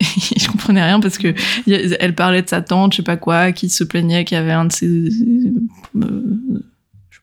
[0.02, 0.06] Et
[0.40, 1.34] je comprenais rien parce que
[1.66, 4.52] elle parlait de sa tante, je sais pas quoi, qui se plaignait qu'il y avait
[4.52, 5.10] un de ses
[5.96, 6.22] euh,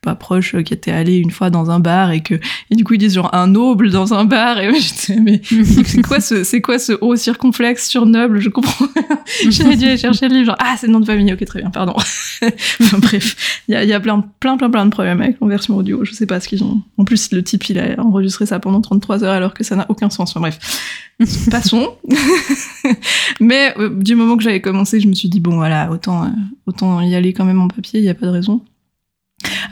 [0.00, 2.34] pas proche euh, qui était allé une fois dans un bar et que
[2.70, 5.42] et du coup ils disent genre un noble dans un bar et j'étais mais
[5.84, 8.40] c'est quoi ce c'est quoi ce haut circonflexe sur noble?
[8.40, 8.86] Je comprends
[9.48, 11.32] j'avais dû aller chercher le livre genre ah c'est le nom de famille.
[11.32, 11.94] Ok très bien pardon.
[12.80, 13.62] Enfin, bref.
[13.68, 16.04] Il y a, y a plein plein plein plein de problèmes avec version audio.
[16.04, 16.82] Je sais pas ce qu'ils ont.
[16.96, 19.86] En plus le type il a enregistré ça pendant 33 heures alors que ça n'a
[19.90, 20.30] aucun sens.
[20.30, 20.58] Enfin, bref.
[21.50, 21.96] Passons.
[23.40, 26.28] Mais euh, du moment que j'avais commencé je me suis dit bon voilà autant euh,
[26.66, 28.62] autant y aller quand même en papier il y a pas de raison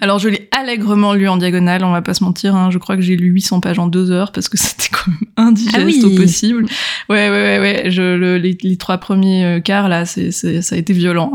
[0.01, 2.71] alors je l'ai allègrement lu en diagonale, on va pas se mentir, hein.
[2.71, 5.49] je crois que j'ai lu 800 pages en deux heures parce que c'était quand même
[5.49, 6.67] indigeste au possible.
[7.09, 7.91] Ouais, ouais, ouais, ouais.
[7.91, 11.33] Je, le, les, trois premiers euh, quarts là, c'est, ça a été violent.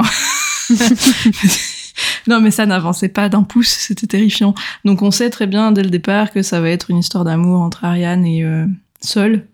[2.27, 4.55] non mais ça n'avançait pas d'un pouce, c'était terrifiant.
[4.85, 7.61] Donc on sait très bien dès le départ que ça va être une histoire d'amour
[7.61, 8.65] entre Ariane et euh,
[9.01, 9.45] Sol.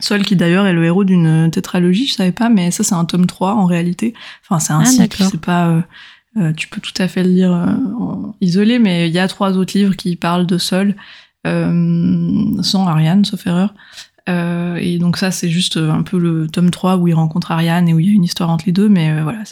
[0.00, 3.04] Sol qui d'ailleurs est le héros d'une tétralogie, je savais pas, mais ça c'est un
[3.04, 4.14] tome 3 en réalité.
[4.44, 5.68] Enfin c'est un ah, cycle, c'est pas...
[5.68, 5.80] Euh,
[6.40, 7.66] euh, tu peux tout à fait le lire euh,
[7.98, 10.94] en isolé, mais il y a trois autres livres qui parlent de Sol,
[11.46, 13.74] euh, sans Ariane, sauf erreur.
[14.26, 17.94] et donc ça, c'est juste un peu le tome 3 où il rencontre Ariane et
[17.94, 19.42] où il y a une histoire entre les deux, mais voilà,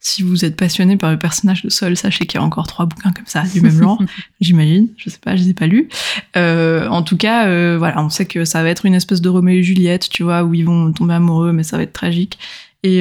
[0.00, 2.86] si vous êtes passionné par le personnage de Sol, sachez qu'il y a encore trois
[2.86, 4.00] bouquins comme ça du même genre,
[4.40, 4.88] j'imagine.
[4.96, 5.88] Je sais pas, je les ai pas lus.
[6.34, 9.62] en tout cas, voilà, on sait que ça va être une espèce de Roméo et
[9.62, 12.38] Juliette, tu vois, où ils vont tomber amoureux, mais ça va être tragique.
[12.82, 13.00] Et,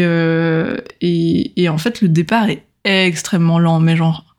[1.01, 4.35] et, et en fait, le départ est extrêmement lent, mais genre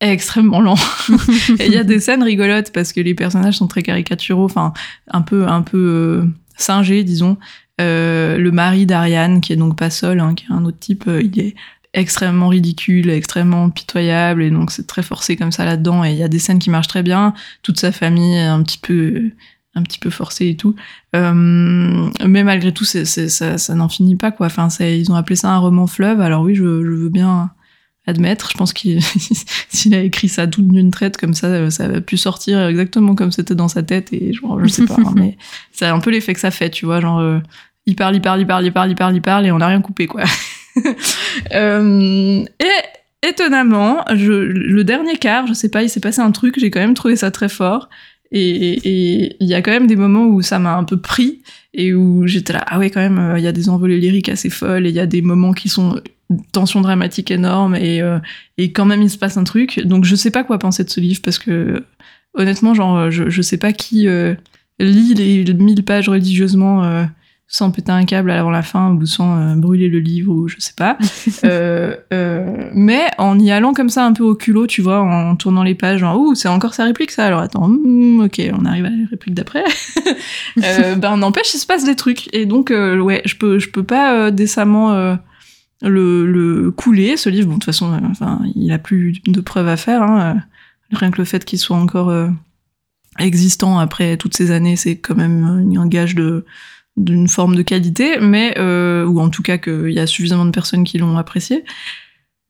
[0.00, 0.76] extrêmement lent.
[1.58, 4.72] et il y a des scènes rigolotes parce que les personnages sont très caricaturaux, enfin
[5.08, 6.24] un peu un peu euh,
[6.56, 7.36] singés, disons.
[7.80, 11.04] Euh, le mari d'Ariane, qui est donc pas seul, hein, qui est un autre type,
[11.06, 11.54] euh, il est
[11.92, 16.04] extrêmement ridicule, extrêmement pitoyable, et donc c'est très forcé comme ça là-dedans.
[16.04, 17.34] Et il y a des scènes qui marchent très bien.
[17.62, 19.30] Toute sa famille est un petit peu
[19.76, 20.74] un petit peu forcée et tout.
[21.14, 24.46] mais malgré tout, c'est, ça, ça n'en finit pas quoi.
[24.46, 26.20] Enfin, ils ont appelé ça un roman fleuve.
[26.20, 27.50] Alors oui, je, je veux bien
[28.10, 28.50] admettre.
[28.50, 29.00] Je pense qu'il
[29.68, 33.32] s'il a écrit ça tout d'une traite comme ça, ça a pu sortir exactement comme
[33.32, 35.36] c'était dans sa tête et genre, je sais pas, hein, mais
[35.72, 37.38] c'est un peu l'effet que ça fait, tu vois, genre euh,
[37.86, 39.68] il parle, il parle, il parle, il parle, il parle, il parle et on n'a
[39.68, 40.24] rien coupé quoi.
[41.54, 46.58] euh, et étonnamment, je, le dernier quart, je sais pas, il s'est passé un truc,
[46.58, 47.88] j'ai quand même trouvé ça très fort.
[48.32, 51.42] Et il y a quand même des moments où ça m'a un peu pris
[51.74, 54.28] et où j'étais là, ah ouais, quand même, euh, il y a des envolées lyriques
[54.28, 56.00] assez folles et il y a des moments qui sont
[56.52, 58.18] tension dramatique énorme et, euh,
[58.58, 59.80] et quand même il se passe un truc.
[59.84, 61.84] Donc je sais pas quoi penser de ce livre parce que
[62.34, 64.34] honnêtement, genre, je, je sais pas qui euh,
[64.78, 67.04] lit les mille pages religieusement euh,
[67.48, 70.74] sans péter un câble avant la fin ou sans brûler le livre ou je sais
[70.76, 70.96] pas.
[72.72, 75.74] mais en y allant comme ça un peu au culot, tu vois, en tournant les
[75.74, 78.90] pages, genre, ouh, c'est encore sa réplique ça, alors attends, hmm, ok, on arrive à
[78.90, 79.64] la réplique d'après.
[80.96, 82.32] ben n'empêche, il se passe des trucs.
[82.32, 85.18] Et donc, ouais, je peux, je peux pas décemment
[85.82, 87.48] le, le couler, ce livre.
[87.48, 90.02] Bon, de toute façon, enfin, il a plus de preuves à faire.
[90.02, 90.42] Hein.
[90.92, 92.12] Rien que le fait qu'il soit encore
[93.18, 95.44] existant après toutes ces années, c'est quand même
[95.76, 96.16] un gage
[96.96, 100.84] d'une forme de qualité, mais ou en tout cas qu'il y a suffisamment de personnes
[100.84, 101.64] qui l'ont apprécié.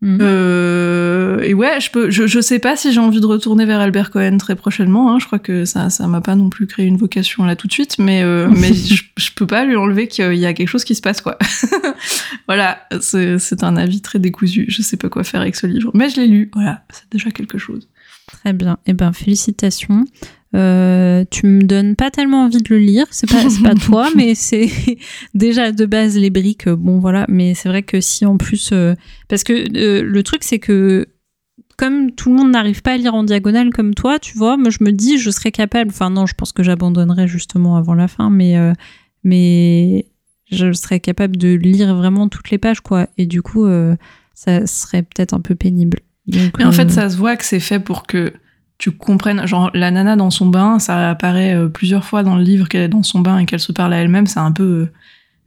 [0.02, 0.18] Mhm.
[0.22, 3.80] Euh, et ouais, je peux, je, je sais pas si j'ai envie de retourner vers
[3.80, 5.12] Albert Cohen très prochainement.
[5.12, 5.18] Hein.
[5.18, 7.72] Je crois que ça, ça m'a pas non plus créé une vocation là tout de
[7.72, 10.84] suite, mais euh, mais je, je, peux pas lui enlever qu'il y a quelque chose
[10.84, 11.36] qui se passe quoi.
[12.48, 14.64] voilà, c'est un avis très décousu.
[14.68, 16.50] Je sais pas quoi faire avec ce livre, mais je l'ai lu.
[16.54, 17.88] Voilà, c'est déjà quelque chose.
[18.26, 18.78] Très bien.
[18.86, 20.04] Eh ben, félicitations.
[20.56, 24.34] Euh, tu me donnes pas tellement envie de le lire, c'est pas, pas toi, mais
[24.34, 24.68] c'est
[25.34, 28.70] déjà de base les briques, euh, bon voilà, mais c'est vrai que si en plus,
[28.72, 28.94] euh,
[29.28, 29.52] parce que
[30.02, 31.06] le truc c'est que
[31.76, 34.70] comme tout le monde n'arrive pas à lire en diagonale comme toi, tu vois, moi
[34.70, 38.08] je me dis je serais capable, enfin non, je pense que j'abandonnerai justement avant la
[38.08, 38.56] fin, mais
[39.22, 40.06] mais
[40.50, 43.66] je serais capable de lire vraiment toutes les pages quoi, et du coup
[44.34, 46.00] ça serait peut-être un peu pénible.
[46.26, 48.32] mais en fait ça se voit que c'est fait pour que
[48.80, 52.42] tu comprennes, genre la nana dans son bain, ça apparaît euh, plusieurs fois dans le
[52.42, 54.64] livre qu'elle est dans son bain et qu'elle se parle à elle-même, c'est un peu
[54.64, 54.92] euh,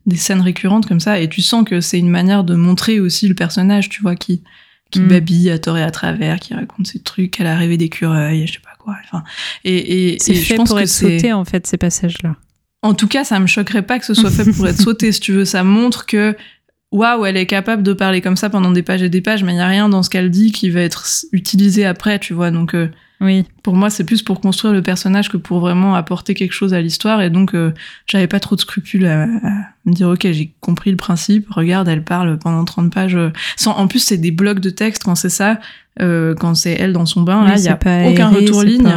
[0.05, 3.27] des scènes récurrentes comme ça, et tu sens que c'est une manière de montrer aussi
[3.27, 4.43] le personnage, tu vois, qui
[4.91, 5.07] qui mm.
[5.07, 8.53] babille à tort et à travers, qui raconte ses trucs, qu'elle a rêvé d'écureuil, je
[8.53, 8.95] sais pas quoi.
[9.05, 9.23] Enfin,
[9.63, 12.35] et, et, c'est fait je pense pour que être sauté en fait ces passages-là.
[12.83, 15.19] En tout cas, ça me choquerait pas que ce soit fait pour être sauté, si
[15.19, 15.45] tu veux.
[15.45, 16.35] Ça montre que
[16.91, 19.53] waouh, elle est capable de parler comme ça pendant des pages et des pages, mais
[19.53, 22.51] il y a rien dans ce qu'elle dit qui va être utilisé après, tu vois.
[22.51, 22.89] Donc euh,
[23.23, 23.45] oui.
[23.63, 26.81] Pour moi, c'est plus pour construire le personnage que pour vraiment apporter quelque chose à
[26.81, 27.21] l'histoire.
[27.21, 27.71] Et donc, euh,
[28.05, 29.25] j'avais pas trop de scrupules à,
[29.85, 31.49] me dire, ok, j'ai compris le principe.
[31.49, 33.15] Regarde, elle parle pendant 30 pages.
[33.15, 35.59] Euh, sans, en plus, c'est des blocs de texte quand c'est ça.
[36.01, 38.91] Euh, quand c'est elle dans son bain, là, il y a aucun retour ligne.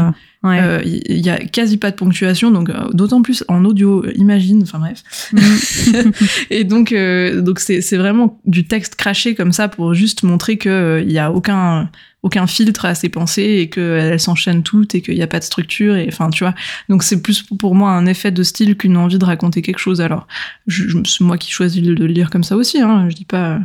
[0.54, 4.62] Il y a quasi pas de ponctuation, donc d'autant plus en audio, imagine.
[4.62, 5.02] Enfin bref.
[5.32, 6.10] Mm.
[6.50, 11.02] et donc, donc c'est c'est vraiment du texte craché comme ça pour juste montrer que
[11.04, 11.90] il y a aucun
[12.26, 15.44] aucun filtre à ses pensées et qu'elles s'enchaînent toutes et qu'il n'y a pas de
[15.44, 16.54] structure et enfin tu vois
[16.88, 20.00] donc c'est plus pour moi un effet de style qu'une envie de raconter quelque chose
[20.00, 20.26] alors
[20.68, 23.60] c'est moi qui choisis de le lire comme ça aussi hein, je dis pas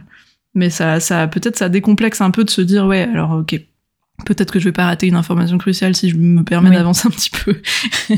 [0.53, 3.59] mais ça ça peut-être ça décomplexe un peu de se dire ouais alors ok
[4.25, 7.11] peut-être que je vais pas rater une information cruciale si je me permets d'avancer un
[7.11, 7.61] petit peu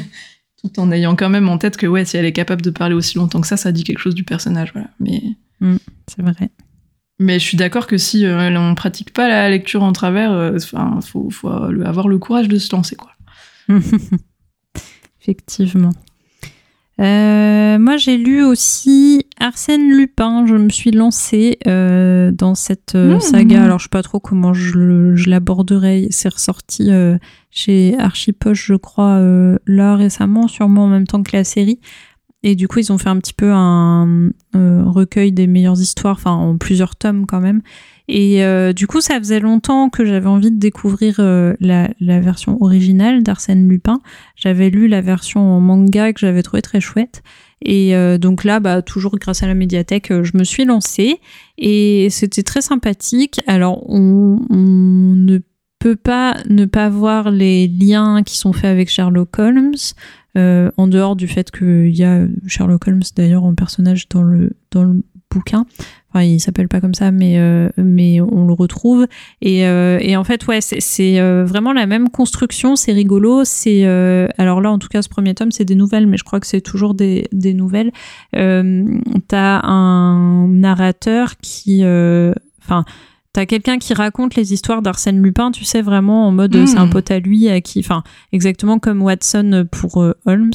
[0.62, 2.96] tout en ayant quand même en tête que ouais si elle est capable de parler
[2.96, 5.22] aussi longtemps que ça ça dit quelque chose du personnage voilà mais
[5.60, 6.52] mm, c'est vrai
[7.20, 10.58] mais je suis d'accord que si euh, on pratique pas la lecture en travers, euh,
[10.58, 13.12] enfin, faut, faut, avoir le courage de se lancer, quoi.
[15.22, 15.92] Effectivement.
[17.02, 20.46] Euh, moi, j'ai lu aussi Arsène Lupin.
[20.46, 23.20] Je me suis lancée dans cette mmh.
[23.20, 23.64] saga.
[23.64, 26.08] Alors, je sais pas trop comment je, je l'aborderai.
[26.12, 26.92] C'est ressorti
[27.50, 29.20] chez Archipoche, je crois,
[29.66, 31.80] là récemment, sûrement en même temps que la série.
[32.44, 36.18] Et du coup, ils ont fait un petit peu un euh, recueil des meilleures histoires,
[36.18, 37.62] enfin en plusieurs tomes quand même.
[38.08, 42.20] Et euh, du coup, ça faisait longtemps que j'avais envie de découvrir euh, la, la,
[42.20, 44.02] version originale d'Arsène Lupin.
[44.36, 47.24] J'avais lu la version en manga que j'avais trouvé très chouette.
[47.66, 51.22] Et donc là, bah, toujours grâce à la médiathèque, je me suis lancée
[51.58, 53.40] et c'était très sympathique.
[53.48, 55.40] Alors, on, on ne
[55.80, 59.76] peut pas ne pas voir les liens qui sont faits avec Sherlock Holmes.
[60.36, 64.54] Euh, en dehors du fait qu'il y a Sherlock Holmes d'ailleurs en personnage dans le,
[64.72, 65.04] dans le
[65.34, 65.66] bouquin.
[66.10, 69.08] Enfin, il s'appelle pas comme ça, mais, euh, mais on le retrouve.
[69.42, 73.44] Et, euh, et en fait, ouais, c'est vraiment la même construction, c'est rigolo.
[73.44, 73.84] C'est
[74.38, 76.48] alors là, en tout cas, ce premier tome, c'est des nouvelles, mais je crois que
[76.48, 77.92] c'est toujours des, des nouvelles.
[78.32, 81.84] T'as un narrateur qui,
[82.64, 82.86] enfin
[83.34, 86.86] T'as quelqu'un qui raconte les histoires d'Arsène Lupin, tu sais, vraiment en mode c'est un
[86.86, 86.92] hmm.
[86.92, 90.52] pote à lui, à qui, enfin, exactement comme Watson pour euh, Holmes.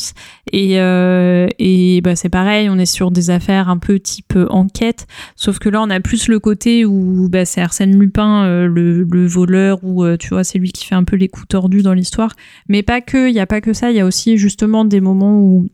[0.53, 4.47] Et, euh, et bah, c'est pareil, on est sur des affaires un peu type euh,
[4.51, 9.03] enquête, sauf que là, on a plus le côté où bah, c'est Arsène Lupin, le,
[9.03, 11.95] le, voleur, ou tu vois, c'est lui qui fait un peu les coups tordus dans
[11.95, 12.37] l'histoire.
[12.69, 15.01] Mais pas que, il n'y a pas que ça, il y a aussi justement des
[15.01, 15.67] moments où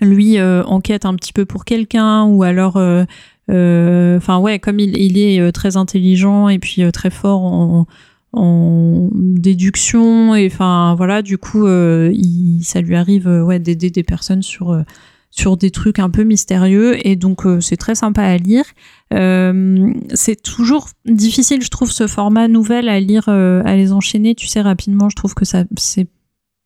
[0.00, 3.04] lui enquête un petit peu pour quelqu'un, ou alors euh,
[3.48, 7.86] enfin ouais, comme il, est euh, très intelligent et puis euh, très fort en,
[8.34, 14.84] déduction et enfin voilà, du coup, il, ça lui arrive ouais d'aider des personnes sur
[15.30, 18.64] sur des trucs un peu mystérieux et donc c'est très sympa à lire.
[19.10, 24.60] c'est toujours difficile, je trouve, ce format nouvelle à lire, à les enchaîner, tu sais,
[24.60, 25.08] rapidement.
[25.08, 26.06] Je trouve que ça, c'est,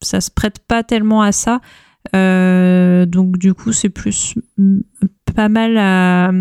[0.02, 1.60] ça se prête pas tellement à ça.
[2.12, 4.34] donc du coup, c'est plus
[5.34, 6.32] pas mal à,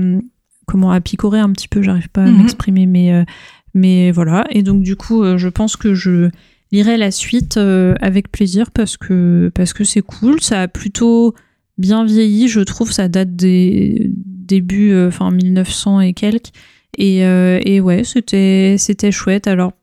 [0.72, 2.38] comment à picorer un petit peu, j'arrive pas à mhm.
[2.38, 3.26] m'exprimer, mais, euh,
[3.74, 4.45] mais voilà.
[4.51, 6.30] Et donc, du coup, euh, je pense que je
[6.72, 10.41] lirai la suite euh, avec plaisir parce que parce que c'est cool.
[10.41, 11.36] Ça a plutôt
[11.78, 12.91] bien vieilli, je trouve.
[12.91, 16.51] Ça date des, début, enfin 1900 et quelques.
[16.97, 19.47] Et, et ouais, c'était c'était chouette.
[19.47, 19.74] Alors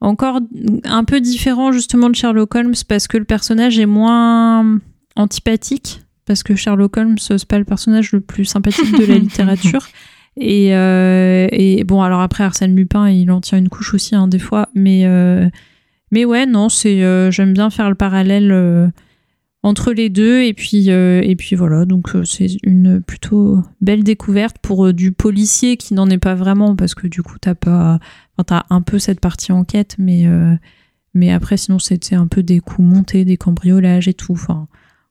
[0.00, 0.40] encore
[0.84, 4.78] un peu différent justement de Sherlock Holmes parce que le personnage est moins
[5.16, 9.88] antipathique parce que Sherlock Holmes c'est pas le personnage le plus sympathique de la littérature
[10.36, 14.28] et, euh, et, bon alors après Arsène Lupin il en tient une couche aussi hein,
[14.28, 15.48] des fois mais euh,
[16.12, 18.92] mais ouais non c'est euh, j'aime bien faire le parallèle
[19.62, 25.12] entre les deux et puis et voilà donc c'est une plutôt belle découverte pour du
[25.12, 27.98] policier qui n'en est pas vraiment parce que du coup t'as pas
[28.70, 30.26] un peu cette partie enquête, mais,
[31.12, 34.40] mais après, sinon, c'était un peu des coups montés, des cambriolages et tout.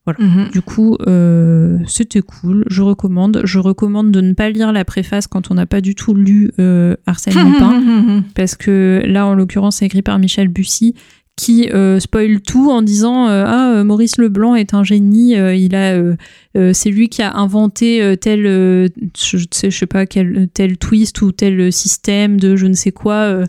[0.08, 0.24] Voilà.
[0.24, 0.50] Mhm.
[0.50, 2.64] Du coup, euh, c'était cool.
[2.68, 3.42] Je recommande.
[3.44, 6.50] Je recommande de ne pas lire la préface quand on n'a pas du tout lu
[6.58, 10.94] euh, Arsène Lupin, parce que là, en l'occurrence, c'est écrit par Michel Bussy
[11.38, 15.74] qui euh, spoil tout en disant euh, ah euh, Maurice Leblanc est un génie il
[15.76, 15.96] a
[16.72, 21.30] c'est lui qui a inventé tel je sais je sais pas quel tel twist ou
[21.30, 23.44] tel système de je ne sais quoi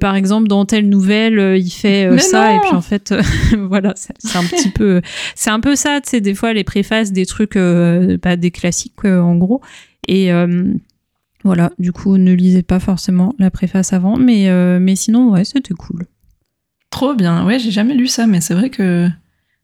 [0.00, 3.12] par exemple dans telle nouvelle il fait ça et puis en fait
[3.58, 5.02] voilà c'est un petit peu
[5.34, 7.58] c'est un peu ça tu sais des fois les préfaces des trucs
[8.22, 9.60] bah, des classiques en gros
[10.06, 10.30] et
[11.44, 15.74] voilà, du coup, ne lisez pas forcément la préface avant, mais, mais sinon, ouais, c'était
[15.74, 16.06] cool.
[16.92, 17.44] Trop bien.
[17.46, 19.08] Ouais, j'ai jamais lu ça, mais c'est vrai que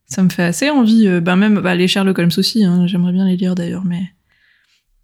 [0.07, 1.07] ça me fait assez envie.
[1.07, 4.03] Euh, ben même bah, les Sherlock Holmes aussi, hein, j'aimerais bien les lire d'ailleurs, mais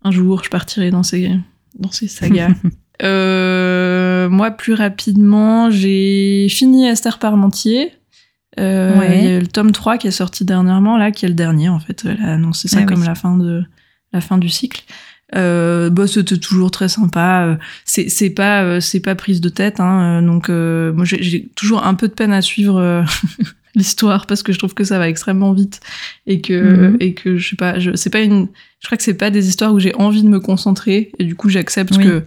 [0.02, 1.30] un jour je partirai dans ces,
[1.78, 2.48] dans ces sagas.
[3.02, 7.92] euh, moi, plus rapidement, j'ai fini Esther Parmentier.
[8.58, 11.34] Euh, Il y a le tome 3 qui est sorti dernièrement, là, qui est le
[11.34, 12.06] dernier en fait.
[12.06, 13.64] Elle a annoncé ça ah comme la, fin de,
[14.14, 14.82] la fin du cycle.
[15.34, 17.46] Euh, bah, c'était toujours très sympa.
[17.46, 19.80] Euh, c'est c'est pas euh, c'est pas prise de tête.
[19.80, 23.04] Hein, euh, donc moi j'ai toujours un peu de peine à suivre
[23.74, 25.80] l'histoire parce que je trouve que ça va extrêmement vite
[26.26, 26.96] et que mhm.
[27.00, 27.78] et que je sais pas.
[27.78, 28.48] Je c'est pas une.
[28.80, 31.34] Je crois que c'est pas des histoires où j'ai envie de me concentrer et du
[31.34, 32.24] coup j'accepte que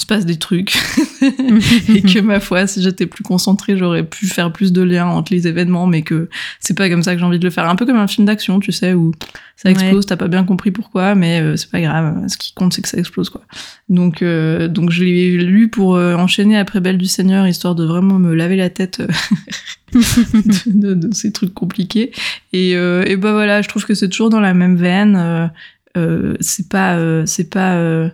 [0.00, 0.78] il se passe des trucs.
[1.22, 5.32] Et que ma foi si j'étais plus concentrée j'aurais pu faire plus de liens entre
[5.34, 7.68] les événements mais que c'est pas comme ça que j'ai envie de le faire.
[7.68, 9.12] Un peu comme un film d'action tu sais où
[9.56, 12.26] ça explose t'as pas bien compris pourquoi mais euh, c'est pas grave.
[12.28, 13.42] Ce qui compte c'est que ça explose quoi.
[13.90, 17.84] Donc euh, donc je l'ai lu pour euh, enchaîner après Belle du Seigneur histoire de
[17.84, 19.02] vraiment me laver la tête
[19.92, 22.12] de, de, ces trucs compliqués.
[22.54, 25.50] Et et bah voilà je trouve que c'est toujours dans la même veine.
[26.40, 28.08] C'est pas c'est pas euh,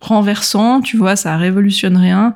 [0.00, 2.34] renversant, tu vois, ça révolutionne rien.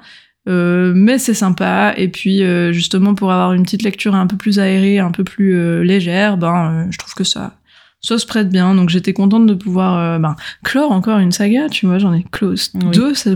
[0.49, 1.93] Euh, mais c'est sympa.
[1.97, 5.25] Et puis, euh, justement, pour avoir une petite lecture un peu plus aérée, un peu
[5.25, 7.59] plus légère, ben, je trouve que ça,
[8.01, 8.75] ça se prête bien.
[8.75, 11.69] Donc, j'étais contente de pouvoir ben, clore encore une saga.
[11.69, 13.15] Tu vois, j'en ai close deux.
[13.15, 13.31] Ça,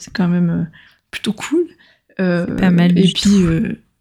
[0.00, 0.68] c'est quand même
[1.10, 1.66] plutôt cool.
[2.16, 2.98] pas mal.
[2.98, 3.30] Et puis,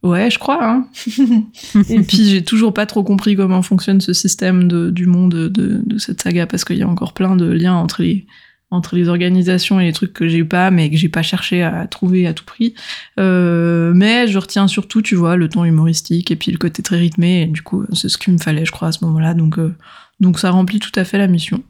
[0.05, 0.63] Ouais, je crois.
[0.63, 0.87] Hein.
[1.89, 5.81] et puis j'ai toujours pas trop compris comment fonctionne ce système de, du monde de,
[5.83, 8.27] de cette saga parce qu'il y a encore plein de liens entre les
[8.69, 11.87] entre les organisations et les trucs que j'ai pas mais que j'ai pas cherché à
[11.87, 12.75] trouver à tout prix.
[13.19, 16.97] Euh, mais je retiens surtout, tu vois, le ton humoristique et puis le côté très
[16.97, 17.41] rythmé.
[17.41, 19.33] Et du coup, c'est ce qu'il me fallait, je crois, à ce moment-là.
[19.33, 19.73] Donc, euh,
[20.19, 21.63] donc ça remplit tout à fait la mission.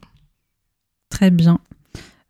[1.08, 1.58] Très bien.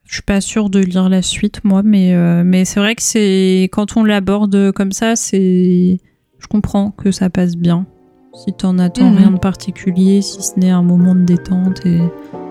[0.07, 3.03] Je suis pas sûre de lire la suite, moi, mais, euh, mais c'est vrai que
[3.03, 5.99] c'est quand on l'aborde comme ça, c'est.
[6.39, 7.87] Je comprends que ça passe bien.
[8.35, 9.17] Si t'en attends mhm.
[9.17, 12.01] rien de particulier, si ce n'est un moment de détente et.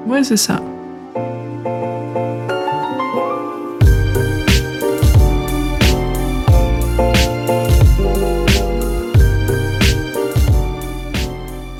[0.06, 0.62] Ouais, c'est ça.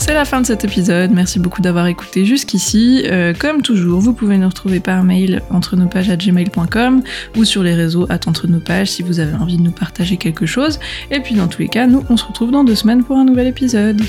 [0.06, 3.02] C'est la fin de cet épisode, merci beaucoup d'avoir écouté jusqu'ici.
[3.06, 7.02] Euh, comme toujours, vous pouvez nous retrouver par mail entre nos pages à gmail.com
[7.36, 10.18] ou sur les réseaux à entre nos pages si vous avez envie de nous partager
[10.18, 10.80] quelque chose.
[11.10, 13.26] Et puis dans tous les cas, nous on se retrouve dans deux semaines pour un
[13.26, 14.00] nouvel épisode.